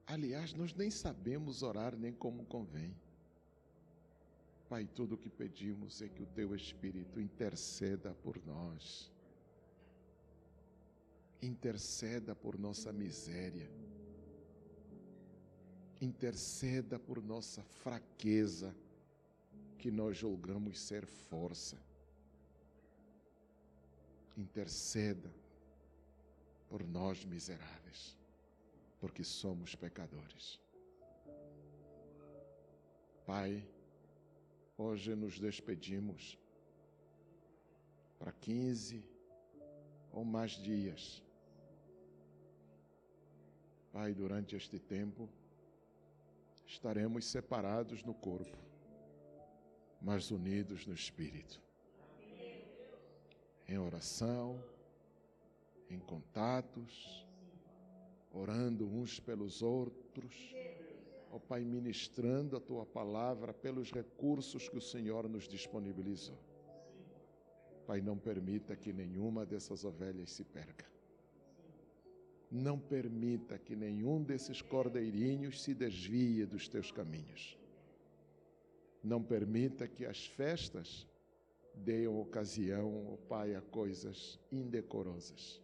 [0.06, 2.96] Aliás, nós nem sabemos orar nem como convém.
[4.70, 9.12] Pai, tudo o que pedimos é que o Teu Espírito interceda por nós.
[11.42, 13.70] Interceda por nossa miséria.
[16.00, 18.76] Interceda por nossa fraqueza,
[19.78, 21.78] que nós julgamos ser força.
[24.38, 25.41] Interceda
[26.72, 28.18] por nós miseráveis,
[28.98, 30.58] porque somos pecadores.
[33.26, 33.68] Pai,
[34.78, 36.40] hoje nos despedimos
[38.18, 39.04] para 15
[40.14, 41.22] ou mais dias.
[43.92, 45.28] Pai, durante este tempo,
[46.66, 48.58] estaremos separados no corpo,
[50.02, 51.62] mas unidos no espírito.
[53.68, 54.64] Em oração,
[55.94, 57.28] em contatos,
[58.32, 60.56] orando uns pelos outros.
[61.30, 66.38] Ó oh, Pai, ministrando a tua palavra pelos recursos que o Senhor nos disponibilizou.
[67.86, 70.86] Pai, não permita que nenhuma dessas ovelhas se perca.
[72.50, 77.58] Não permita que nenhum desses cordeirinhos se desvie dos teus caminhos.
[79.02, 81.08] Não permita que as festas
[81.74, 85.61] dê ocasião, ó Pai, a coisas indecorosas.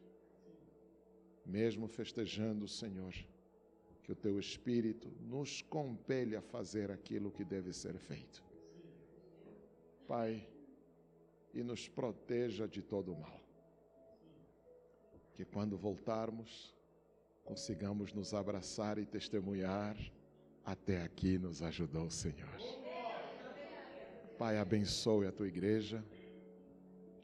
[1.48, 3.14] Mesmo festejando, Senhor,
[4.04, 8.44] que o Teu Espírito nos compele a fazer aquilo que deve ser feito.
[10.06, 10.46] Pai,
[11.54, 13.40] e nos proteja de todo o mal.
[15.34, 16.76] Que quando voltarmos,
[17.46, 19.98] consigamos nos abraçar e testemunhar.
[20.66, 22.58] Até aqui nos ajudou o Senhor.
[24.38, 26.04] Pai, abençoe a tua igreja,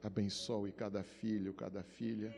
[0.01, 2.33] abençoe cada filho, cada filha,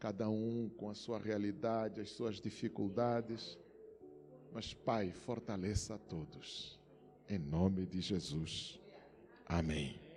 [0.00, 3.58] cada um com a sua realidade, as suas dificuldades.
[4.52, 6.80] Mas, Pai, fortaleça a todos.
[7.28, 8.80] Em nome de Jesus.
[9.46, 10.09] Amém.